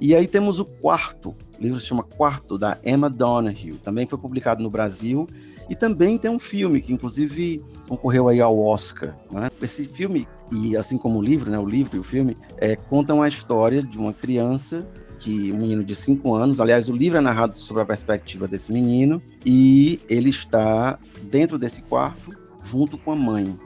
E 0.00 0.14
aí 0.14 0.26
temos 0.26 0.58
o 0.58 0.64
quarto, 0.64 1.34
o 1.58 1.62
livro 1.62 1.80
se 1.80 1.86
chama 1.86 2.02
Quarto, 2.02 2.58
da 2.58 2.78
Emma 2.84 3.08
Donoghue. 3.08 3.78
Também 3.82 4.06
foi 4.06 4.18
publicado 4.18 4.62
no 4.62 4.70
Brasil. 4.70 5.26
E 5.68 5.74
também 5.74 6.16
tem 6.16 6.30
um 6.30 6.38
filme 6.38 6.80
que, 6.80 6.92
inclusive, 6.92 7.62
concorreu 7.88 8.28
aí 8.28 8.40
ao 8.40 8.58
Oscar. 8.58 9.16
Né? 9.30 9.48
Esse 9.60 9.86
filme, 9.86 10.28
e 10.52 10.76
assim 10.76 10.96
como 10.96 11.18
o 11.18 11.22
livro, 11.22 11.50
né, 11.50 11.58
o 11.58 11.66
livro 11.66 11.96
e 11.96 12.00
o 12.00 12.04
filme, 12.04 12.36
é, 12.58 12.76
contam 12.76 13.22
a 13.22 13.28
história 13.28 13.82
de 13.82 13.98
uma 13.98 14.12
criança 14.12 14.86
que 15.18 15.50
um 15.50 15.58
menino 15.58 15.82
de 15.82 15.96
5 15.96 16.34
anos, 16.34 16.60
aliás, 16.60 16.88
o 16.88 16.94
livro 16.94 17.18
é 17.18 17.20
narrado 17.20 17.56
sobre 17.56 17.82
a 17.82 17.86
perspectiva 17.86 18.46
desse 18.46 18.72
menino, 18.72 19.22
e 19.44 19.98
ele 20.08 20.28
está 20.28 20.98
dentro 21.22 21.58
desse 21.58 21.82
quarto 21.82 22.36
junto 22.62 22.98
com 22.98 23.12
a 23.12 23.16
mãe. 23.16 23.58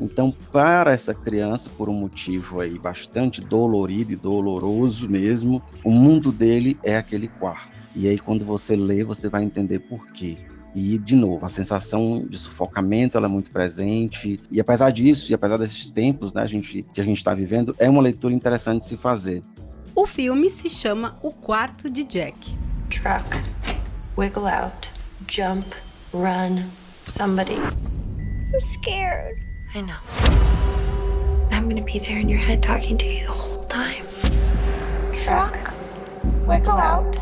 Então, 0.00 0.32
para 0.52 0.92
essa 0.92 1.12
criança, 1.12 1.68
por 1.70 1.88
um 1.88 1.94
motivo 1.94 2.60
aí 2.60 2.78
bastante 2.78 3.40
dolorido 3.40 4.12
e 4.12 4.16
doloroso 4.16 5.08
mesmo, 5.08 5.62
o 5.82 5.90
mundo 5.90 6.30
dele 6.30 6.78
é 6.84 6.96
aquele 6.96 7.26
quarto. 7.26 7.72
E 7.96 8.06
aí, 8.06 8.18
quando 8.18 8.44
você 8.44 8.76
lê, 8.76 9.02
você 9.02 9.28
vai 9.28 9.42
entender 9.42 9.80
por 9.80 10.06
quê. 10.12 10.36
E, 10.74 10.98
de 10.98 11.16
novo, 11.16 11.44
a 11.44 11.48
sensação 11.48 12.26
de 12.28 12.38
sufocamento 12.38 13.16
ela 13.16 13.26
é 13.26 13.28
muito 13.28 13.50
presente. 13.50 14.38
E 14.50 14.60
apesar 14.60 14.90
disso, 14.90 15.30
e 15.30 15.34
apesar 15.34 15.56
desses 15.56 15.90
tempos 15.90 16.32
né, 16.32 16.42
a 16.42 16.46
gente, 16.46 16.84
que 16.92 17.00
a 17.00 17.04
gente 17.04 17.16
está 17.16 17.34
vivendo, 17.34 17.74
é 17.78 17.88
uma 17.88 18.02
leitura 18.02 18.34
interessante 18.34 18.82
de 18.82 18.88
se 18.88 18.96
fazer. 18.96 19.42
O 19.94 20.06
filme 20.06 20.50
se 20.50 20.68
chama 20.68 21.16
O 21.22 21.32
Quarto 21.32 21.90
de 21.90 22.04
Jack. 22.04 22.56
Truck, 22.90 23.26
wiggle 24.16 24.46
out, 24.46 24.90
jump, 25.26 25.66
run, 26.12 26.64
somebody. 27.04 27.56
I'm 27.56 28.60
scared. 28.60 29.36
I 29.74 29.82
know. 29.82 29.98
I'm 31.50 31.68
gonna 31.68 31.82
be 31.82 31.98
there 31.98 32.18
in 32.18 32.28
your 32.28 32.38
head 32.38 32.62
talking 32.62 32.96
to 32.98 33.06
you 33.06 33.26
the 33.26 33.32
whole 33.32 33.64
time. 33.64 34.06
Truck, 35.12 35.74
wiggle 36.46 36.78
out. 36.78 37.12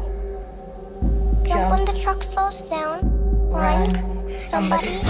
Jump 1.44 1.70
when 1.70 1.84
the 1.84 1.98
truck 2.00 2.22
slows 2.22 2.62
down. 2.62 3.25
Run, 3.56 4.38
somebody. 4.38 5.00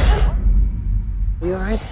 You 1.42 1.54
alright? 1.54 1.82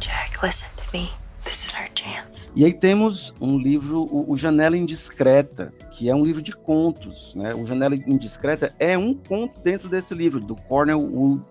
Jack, 0.00 0.42
listen 0.42 0.68
to 0.76 0.84
me. 0.92 1.10
This 1.44 1.64
is 1.64 1.76
our 1.76 1.88
chance. 1.94 2.50
E 2.56 2.64
aí 2.64 2.72
temos 2.72 3.32
um 3.40 3.56
livro, 3.56 4.02
o, 4.10 4.32
o 4.32 4.36
Janela 4.36 4.76
Indiscreta, 4.76 5.72
que 5.92 6.10
é 6.10 6.14
um 6.14 6.24
livro 6.24 6.42
de 6.42 6.50
contos. 6.50 7.36
Né? 7.36 7.54
O 7.54 7.64
Janela 7.64 7.94
Indiscreta 7.94 8.74
é 8.80 8.98
um 8.98 9.14
conto 9.14 9.60
dentro 9.60 9.88
desse 9.88 10.12
livro, 10.12 10.40
do 10.40 10.56
Cornel 10.56 10.98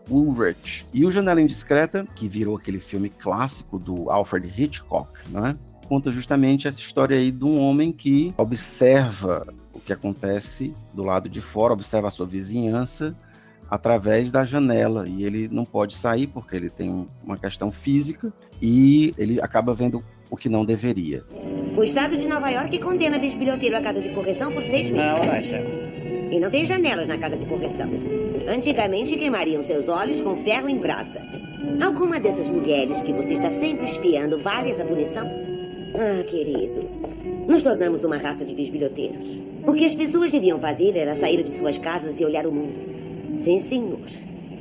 Woolrich. 0.09 0.85
E 0.93 1.05
o 1.05 1.11
Janela 1.11 1.41
Indiscreta, 1.41 2.05
que 2.13 2.27
virou 2.27 2.57
aquele 2.57 2.79
filme 2.79 3.07
clássico 3.07 3.79
do 3.79 4.11
Alfred 4.11 4.51
Hitchcock, 4.61 5.11
né? 5.29 5.55
conta 5.87 6.11
justamente 6.11 6.67
essa 6.67 6.79
história 6.79 7.15
aí 7.15 7.31
de 7.31 7.45
um 7.45 7.57
homem 7.57 7.93
que 7.93 8.33
observa 8.35 9.47
o 9.71 9.79
que 9.79 9.93
acontece 9.93 10.73
do 10.93 11.03
lado 11.03 11.29
de 11.29 11.39
fora, 11.39 11.71
observa 11.71 12.09
a 12.09 12.11
sua 12.11 12.25
vizinhança 12.25 13.15
através 13.69 14.31
da 14.31 14.43
janela 14.43 15.07
e 15.07 15.23
ele 15.23 15.47
não 15.47 15.65
pode 15.65 15.93
sair 15.93 16.27
porque 16.27 16.55
ele 16.55 16.69
tem 16.69 17.07
uma 17.23 17.37
questão 17.37 17.71
física 17.71 18.31
e 18.61 19.13
ele 19.17 19.41
acaba 19.41 19.73
vendo 19.73 20.03
o 20.29 20.37
que 20.37 20.49
não 20.49 20.65
deveria. 20.65 21.23
O 21.77 21.83
estado 21.83 22.17
de 22.17 22.27
Nova 22.27 22.49
York 22.49 22.79
condena 22.79 23.19
bisbilhoteiro 23.19 23.77
à 23.77 23.81
casa 23.81 24.01
de 24.01 24.09
correção 24.09 24.51
por 24.51 24.61
seis 24.61 24.89
meses. 24.89 25.07
Não, 25.07 25.25
baixa. 25.25 25.59
E 26.31 26.39
não 26.39 26.49
tem 26.49 26.65
janelas 26.65 27.07
na 27.07 27.17
casa 27.17 27.37
de 27.37 27.45
correção. 27.45 27.89
Antigamente 28.47 29.15
queimariam 29.15 29.61
seus 29.61 29.87
olhos 29.87 30.21
com 30.21 30.35
ferro 30.35 30.69
em 30.69 30.77
brasa. 30.77 31.21
Alguma 31.83 32.19
dessas 32.19 32.49
mulheres 32.49 33.01
que 33.01 33.13
você 33.13 33.33
está 33.33 33.49
sempre 33.49 33.85
espiando 33.85 34.37
vale 34.37 34.69
essa 34.69 34.85
punição? 34.85 35.25
Ah, 35.95 36.23
querido. 36.23 36.89
Nos 37.47 37.63
tornamos 37.63 38.03
uma 38.03 38.17
raça 38.17 38.43
de 38.43 38.53
bisbilhoteiros. 38.53 39.41
O 39.65 39.73
que 39.73 39.85
as 39.85 39.95
pessoas 39.95 40.31
deviam 40.31 40.59
fazer 40.59 40.95
era 40.95 41.15
sair 41.15 41.41
de 41.41 41.49
suas 41.49 41.77
casas 41.77 42.19
e 42.19 42.25
olhar 42.25 42.45
o 42.45 42.51
mundo. 42.51 42.94
Sim, 43.37 43.59
senhor. 43.59 43.99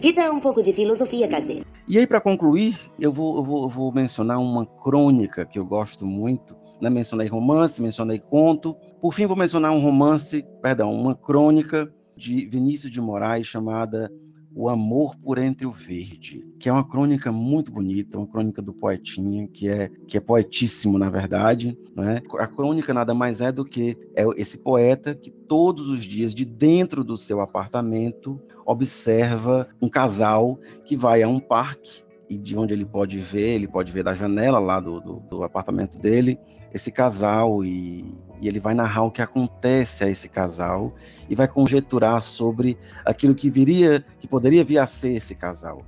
Que 0.01 0.13
tal 0.13 0.35
um 0.35 0.41
pouco 0.41 0.63
de 0.63 0.73
filosofia 0.73 1.27
caseira? 1.29 1.65
E 1.89 1.99
aí, 1.99 2.07
para 2.07 2.21
concluir, 2.21 2.79
eu 2.99 3.13
vou, 3.13 3.37
eu, 3.37 3.45
vou, 3.45 3.63
eu 3.65 3.69
vou 3.69 3.93
mencionar 3.93 4.39
uma 4.39 4.67
crônica 4.67 5.45
que 5.47 5.59
eu 5.59 5.67
gosto 5.67 6.07
muito. 6.07 6.57
Né? 6.81 6.91
Mencionei 6.91 7.29
romance, 7.29 7.81
mencionei 7.81 8.19
conto. 8.19 8.75
Por 9.01 9.13
fim, 9.13 9.27
vou 9.27 9.37
mencionar 9.37 9.73
um 9.73 9.81
romance, 9.81 10.45
perdão, 10.63 10.93
uma 10.93 11.15
crônica 11.15 11.93
de 12.17 12.47
Vinícius 12.47 12.91
de 12.91 13.01
Moraes 13.01 13.47
chamada 13.47 14.11
o 14.55 14.69
Amor 14.69 15.17
por 15.17 15.39
Entre 15.39 15.67
o 15.67 15.73
Verde, 15.73 16.47
que 16.59 16.69
é 16.69 16.73
uma 16.73 16.87
crônica 16.87 17.33
muito 17.33 17.73
bonita, 17.73 18.19
uma 18.19 18.27
crônica 18.27 18.63
do 18.63 18.73
poetinha, 18.73 19.49
que 19.49 19.69
é, 19.69 19.91
que 20.07 20.17
é 20.17 20.21
poetíssimo, 20.21 20.99
na 20.99 21.11
verdade. 21.11 21.77
Né? 21.95 22.23
A 22.39 22.47
crônica 22.47 22.95
nada 22.95 23.15
mais 23.15 23.41
é 23.41 23.51
do 23.51 23.65
que 23.65 23.97
é 24.15 24.25
esse 24.37 24.59
poeta 24.59 25.15
que 25.15 25.31
todos 25.31 25.89
os 25.89 26.05
dias, 26.05 26.35
de 26.35 26.45
dentro 26.45 27.03
do 27.03 27.17
seu 27.17 27.41
apartamento, 27.41 28.41
observa 28.65 29.69
um 29.83 29.89
casal 29.89 30.59
que 30.85 30.97
vai 30.97 31.23
a 31.23 31.29
um 31.29 31.41
parque 31.41 32.04
e 32.29 32.37
de 32.39 32.57
onde 32.57 32.73
ele 32.73 32.85
pode 32.85 33.19
ver, 33.19 33.55
ele 33.55 33.69
pode 33.69 33.93
ver 33.93 34.03
da 34.03 34.15
janela 34.15 34.59
lá 34.59 34.81
do, 34.81 35.01
do, 35.01 35.21
do 35.21 35.43
apartamento 35.43 35.99
dele, 35.99 36.39
esse 36.73 36.91
casal 36.91 37.65
e, 37.65 38.05
e, 38.41 38.49
ele 38.49 38.59
vai 38.59 38.75
narrar 38.75 39.05
o 39.05 39.11
que 39.11 39.23
acontece 39.23 40.05
a 40.05 40.09
esse 40.09 40.29
casal 40.29 40.95
e 41.29 41.35
vai 41.35 41.47
conjecturar 41.47 42.21
sobre 42.21 42.79
aquilo 43.05 43.35
que 43.35 43.51
viria, 43.51 44.05
que 44.19 44.27
poderia 44.27 44.65
vir 44.65 44.79
a 44.79 44.87
ser 44.87 45.13
esse 45.13 45.35
casal. 45.35 45.83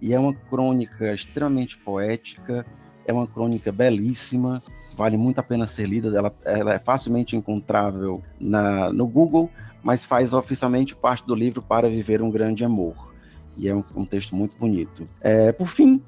E 0.00 0.12
é 0.12 0.18
uma 0.18 0.34
crônica 0.34 1.12
extremamente 1.12 1.78
poética, 1.78 2.66
é 3.06 3.12
uma 3.12 3.26
crônica 3.26 3.70
belíssima, 3.70 4.60
vale 4.94 5.16
muito 5.16 5.38
a 5.38 5.42
pena 5.42 5.66
ser 5.66 5.86
lida, 5.86 6.16
ela, 6.16 6.34
ela 6.44 6.74
é 6.74 6.78
facilmente 6.78 7.36
encontrável 7.36 8.22
na, 8.40 8.92
no 8.92 9.06
Google, 9.06 9.50
mas 9.82 10.04
faz 10.04 10.32
oficialmente 10.32 10.94
parte 10.94 11.26
do 11.26 11.34
livro 11.34 11.60
Para 11.62 11.88
Viver 11.88 12.22
um 12.22 12.30
Grande 12.30 12.64
Amor. 12.64 13.11
E 13.56 13.68
é 13.68 13.74
um, 13.74 13.84
um 13.94 14.04
texto 14.04 14.34
muito 14.34 14.56
bonito. 14.58 15.08
É, 15.20 15.52
por 15.52 15.68
fim, 15.68 16.00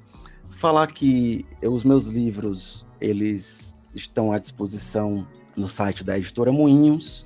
falar 0.51 0.87
que 0.87 1.45
os 1.61 1.83
meus 1.83 2.07
livros, 2.07 2.85
eles 2.99 3.77
estão 3.93 4.31
à 4.31 4.39
disposição 4.39 5.27
no 5.55 5.67
site 5.67 6.03
da 6.03 6.17
editora 6.17 6.51
Moinhos, 6.51 7.25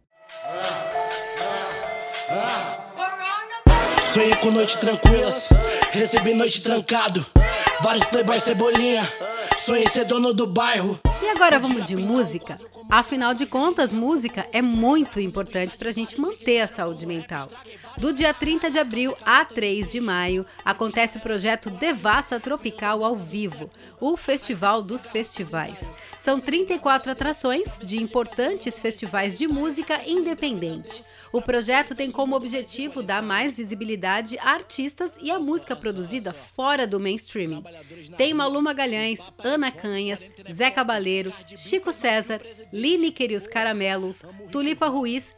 Sonhei 4.13 4.35
com 4.37 4.51
noite 4.51 4.77
tranquilas, 4.77 5.49
recebi 5.93 6.35
noite 6.35 6.63
trancado, 6.63 7.25
vários 7.81 8.05
playboys 8.05 8.43
cebolinha, 8.43 9.03
sonhei 9.57 9.89
ser 9.89 10.05
dono 10.05 10.35
do 10.35 10.47
bairro. 10.47 11.01
E 11.23 11.29
agora 11.29 11.57
vamos 11.57 11.85
de 11.85 11.95
música? 11.97 12.59
Afinal 12.91 13.33
de 13.33 13.47
contas, 13.47 13.93
música 13.93 14.45
é 14.53 14.61
muito 14.61 15.21
importante 15.21 15.77
para 15.77 15.89
a 15.89 15.93
gente 15.93 16.21
manter 16.21 16.61
a 16.61 16.67
saúde 16.67 17.07
mental. 17.07 17.49
Do 17.97 18.13
dia 18.13 18.35
30 18.35 18.69
de 18.69 18.79
abril 18.81 19.17
a 19.25 19.45
3 19.45 19.93
de 19.93 20.01
maio, 20.01 20.45
acontece 20.65 21.19
o 21.19 21.21
projeto 21.21 21.71
Devassa 21.71 22.41
Tropical 22.41 23.05
ao 23.05 23.15
vivo, 23.15 23.71
o 24.01 24.17
Festival 24.17 24.83
dos 24.83 25.07
Festivais. 25.07 25.93
São 26.19 26.41
34 26.41 27.13
atrações 27.13 27.79
de 27.79 28.03
importantes 28.03 28.81
festivais 28.81 29.39
de 29.39 29.47
música 29.47 30.01
independente. 30.05 31.05
O 31.33 31.41
projeto 31.41 31.95
tem 31.95 32.11
como 32.11 32.37
objetivo 32.37 33.03
dar 33.03 33.23
mais 33.23 33.57
visibilidade 33.57 34.39
a 34.39 34.51
artistas 34.51 35.19
e 35.21 35.31
a 35.31 35.39
música 35.39 35.75
produzida 35.75 36.33
fora 36.33 36.87
do 36.87 37.01
mainstream. 37.01 37.63
Tem 38.19 38.35
Malu 38.35 38.61
Magalhães, 38.61 39.19
Ana 39.43 39.71
Canhas, 39.71 40.29
Zé 40.53 40.71
Cabaleiro, 40.71 41.33
Chico 41.57 41.91
César, 41.91 42.43
Lineker 42.71 43.33
e 43.33 43.37
os 43.37 43.47
Caramelos, 43.47 44.23
Tulipa 44.51 44.89
Ruiz 44.89 45.35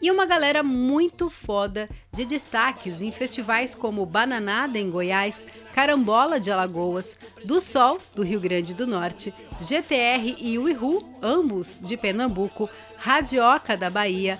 e 0.00 0.10
uma 0.10 0.26
galera 0.26 0.62
muito 0.62 1.28
foda 1.28 1.88
de 2.12 2.24
destaques 2.24 3.00
em 3.00 3.10
festivais 3.10 3.74
como 3.74 4.06
Bananada 4.06 4.78
em 4.78 4.90
Goiás, 4.90 5.44
Carambola 5.74 6.38
de 6.38 6.50
Alagoas, 6.50 7.16
Do 7.44 7.60
Sol 7.60 7.98
do 8.14 8.22
Rio 8.22 8.38
Grande 8.38 8.74
do 8.74 8.86
Norte, 8.86 9.34
GTR 9.60 10.36
e 10.38 10.58
Uihu, 10.58 11.08
ambos 11.22 11.80
de 11.82 11.96
Pernambuco, 11.96 12.68
Radioca 12.96 13.76
da 13.76 13.90
Bahia, 13.90 14.38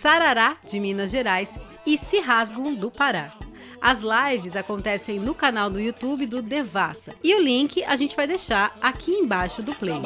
Sarará 0.00 0.56
de 0.66 0.80
Minas 0.80 1.10
Gerais 1.10 1.58
e 1.84 1.98
Cirrasgum 1.98 2.74
do 2.74 2.90
Pará. 2.90 3.30
As 3.82 4.00
lives 4.00 4.56
acontecem 4.56 5.20
no 5.20 5.34
canal 5.34 5.68
do 5.68 5.78
YouTube 5.78 6.24
do 6.24 6.40
Devassa. 6.40 7.14
E 7.22 7.34
o 7.34 7.42
link 7.42 7.84
a 7.84 7.96
gente 7.96 8.16
vai 8.16 8.26
deixar 8.26 8.74
aqui 8.80 9.12
embaixo 9.12 9.62
do 9.62 9.74
play. 9.74 10.00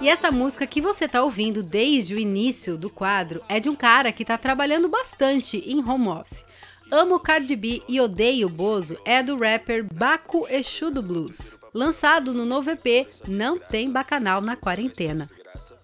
E 0.00 0.08
essa 0.08 0.30
música 0.30 0.66
que 0.66 0.80
você 0.80 1.04
está 1.04 1.22
ouvindo 1.22 1.62
desde 1.62 2.14
o 2.14 2.18
início 2.18 2.78
do 2.78 2.88
quadro 2.88 3.42
é 3.50 3.60
de 3.60 3.68
um 3.68 3.74
cara 3.74 4.12
que 4.12 4.22
está 4.22 4.38
trabalhando 4.38 4.88
bastante 4.88 5.58
em 5.66 5.86
home 5.86 6.08
office. 6.08 6.46
Amo 6.90 7.20
Cardi 7.20 7.54
B 7.54 7.82
e 7.86 8.00
Odeio 8.00 8.48
Bozo 8.48 8.96
é 9.04 9.22
do 9.22 9.36
rapper 9.36 9.84
Baco 9.84 10.46
Exu 10.48 10.90
do 10.90 11.02
Blues. 11.02 11.58
Lançado 11.74 12.32
no 12.32 12.46
novo 12.46 12.70
EP 12.70 13.06
Não 13.26 13.58
Tem 13.58 13.90
Bacanal 13.90 14.40
na 14.40 14.56
Quarentena. 14.56 15.28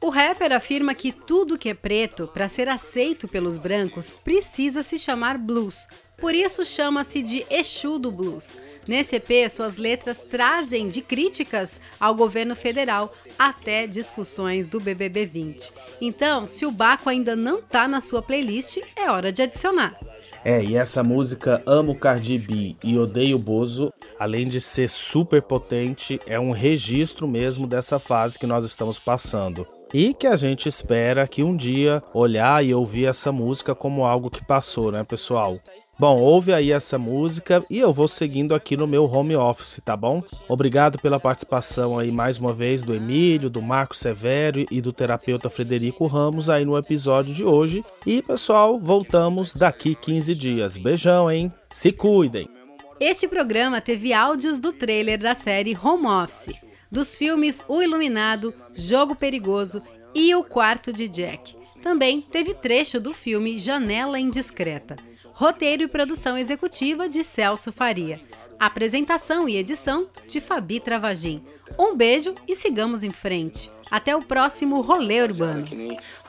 O 0.05 0.11
rapper 0.11 0.53
afirma 0.53 0.95
que 0.95 1.11
tudo 1.11 1.57
que 1.57 1.71
é 1.71 1.73
preto, 1.73 2.29
para 2.29 2.47
ser 2.47 2.69
aceito 2.69 3.27
pelos 3.27 3.57
brancos, 3.57 4.11
precisa 4.11 4.83
se 4.83 4.99
chamar 4.99 5.39
blues. 5.39 5.89
Por 6.19 6.35
isso 6.35 6.63
chama-se 6.63 7.23
de 7.23 7.43
Exu 7.49 7.99
do 7.99 8.13
Blues. 8.13 8.59
Nesse 8.87 9.17
EP, 9.17 9.49
suas 9.49 9.79
letras 9.79 10.23
trazem 10.23 10.89
de 10.89 11.01
críticas 11.01 11.81
ao 11.99 12.15
governo 12.15 12.55
federal 12.55 13.15
até 13.39 13.87
discussões 13.87 14.69
do 14.69 14.79
BBB 14.79 15.25
20. 15.25 15.73
Então, 16.03 16.47
se 16.47 16.67
o 16.67 16.71
Baco 16.71 17.09
ainda 17.09 17.35
não 17.35 17.63
tá 17.63 17.89
na 17.89 18.03
sua 18.03 18.21
playlist, 18.21 18.83
é 18.95 19.11
hora 19.11 19.33
de 19.33 19.41
adicionar. 19.41 19.99
É, 20.45 20.63
e 20.63 20.77
essa 20.77 21.03
música 21.03 21.63
Amo 21.65 21.99
Cardi 21.99 22.37
B 22.37 22.77
e 22.85 22.99
Odeio 22.99 23.39
Bozo, 23.39 23.91
além 24.19 24.47
de 24.47 24.61
ser 24.61 24.91
super 24.91 25.41
potente, 25.41 26.21
é 26.27 26.39
um 26.39 26.51
registro 26.51 27.27
mesmo 27.27 27.67
dessa 27.67 27.99
fase 27.99 28.39
que 28.39 28.47
nós 28.47 28.67
estamos 28.67 28.99
passando. 28.99 29.67
E 29.93 30.13
que 30.13 30.27
a 30.27 30.35
gente 30.35 30.69
espera 30.69 31.27
que 31.27 31.43
um 31.43 31.57
dia 31.57 32.03
olhar 32.13 32.65
e 32.65 32.75
ouvir 32.75 33.07
essa 33.07 33.31
música 33.31 33.75
como 33.75 34.05
algo 34.05 34.31
que 34.31 34.45
passou, 34.45 34.91
né, 34.91 35.03
pessoal? 35.09 35.55
Bom, 35.99 36.21
ouve 36.21 36.53
aí 36.53 36.73
essa 36.73 36.99
música 36.99 37.65
e 37.71 37.79
eu 37.79 37.93
vou 37.93 38.09
seguindo 38.09 38.55
aqui 38.55 38.77
no 38.77 38.87
meu 38.87 39.05
home 39.05 39.37
office, 39.37 39.81
tá 39.85 39.97
bom? 39.97 40.23
Obrigado 40.49 40.99
pela 40.99 41.21
participação 41.21 41.97
aí 41.97 42.11
mais 42.11 42.39
uma 42.39 42.53
vez 42.53 42.83
do 42.83 42.95
Emílio, 42.95 43.49
do 43.49 43.63
Marco 43.63 43.97
Severo 43.97 44.67
e 44.69 44.81
do 44.81 44.93
terapeuta 44.93 45.49
Frederico 45.49 46.07
Ramos 46.07 46.51
aí 46.51 46.65
no 46.65 46.77
episódio 46.77 47.33
de 47.33 47.45
hoje. 47.45 47.85
E 48.05 48.21
pessoal, 48.23 48.81
voltamos 48.81 49.55
daqui 49.55 49.95
15 49.95 50.35
dias. 50.35 50.77
Beijão, 50.77 51.31
hein? 51.31 51.53
Se 51.71 51.93
cuidem. 51.93 52.49
Este 52.99 53.29
programa 53.29 53.81
teve 53.81 54.13
áudios 54.13 54.59
do 54.59 54.73
trailer 54.73 55.19
da 55.19 55.35
série 55.35 55.77
Home 55.77 56.07
Office, 56.07 56.55
dos 56.95 57.19
filmes 57.19 57.61
O 57.67 57.83
Iluminado, 57.83 58.55
Jogo 58.73 59.17
Perigoso 59.17 59.83
e 60.15 60.33
O 60.33 60.45
Quarto 60.45 60.93
de 60.93 61.09
Jack. 61.09 61.57
Também 61.83 62.21
teve 62.21 62.55
trecho 62.55 63.01
do 63.01 63.13
filme 63.13 63.59
Janela 63.59 64.17
Indiscreta. 64.17 64.95
Roteiro 65.33 65.83
e 65.83 65.89
produção 65.89 66.39
executiva 66.39 67.09
de 67.09 67.25
Celso 67.25 67.73
Faria. 67.73 68.21
Apresentação 68.61 69.49
e 69.49 69.57
edição 69.57 70.09
de 70.29 70.41
Fabi 70.41 70.79
Travagin. 70.79 71.45
Um 71.77 71.97
beijo 71.97 72.37
e 72.47 72.55
sigamos 72.55 73.03
em 73.03 73.11
frente. 73.11 73.69
Até 73.91 74.15
o 74.15 74.23
próximo 74.23 74.81
Rolê 74.81 75.21
Urbano. 75.21 75.67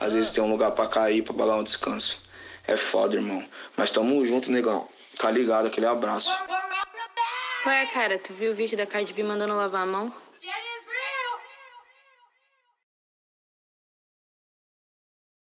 às 0.00 0.14
vezes 0.14 0.32
tem 0.32 0.42
um 0.42 0.50
lugar 0.50 0.72
para 0.72 0.88
cair, 0.88 1.22
para 1.22 1.32
balar 1.32 1.60
um 1.60 1.62
descanso. 1.62 2.24
É 2.66 2.76
foda, 2.76 3.14
irmão. 3.14 3.44
Mas 3.76 3.92
tamo 3.92 4.24
junto, 4.24 4.50
negão. 4.50 4.88
Tá 5.16 5.30
ligado? 5.30 5.66
Aquele 5.66 5.86
abraço. 5.86 6.36
Ué, 7.64 7.86
cara, 7.86 8.18
tu 8.18 8.34
viu 8.34 8.50
o 8.50 8.54
vídeo 8.56 8.76
da 8.76 8.84
Cardi 8.84 9.12
B 9.12 9.22
mandando 9.22 9.54
lavar 9.54 9.84
a 9.84 9.86
mão? 9.86 10.25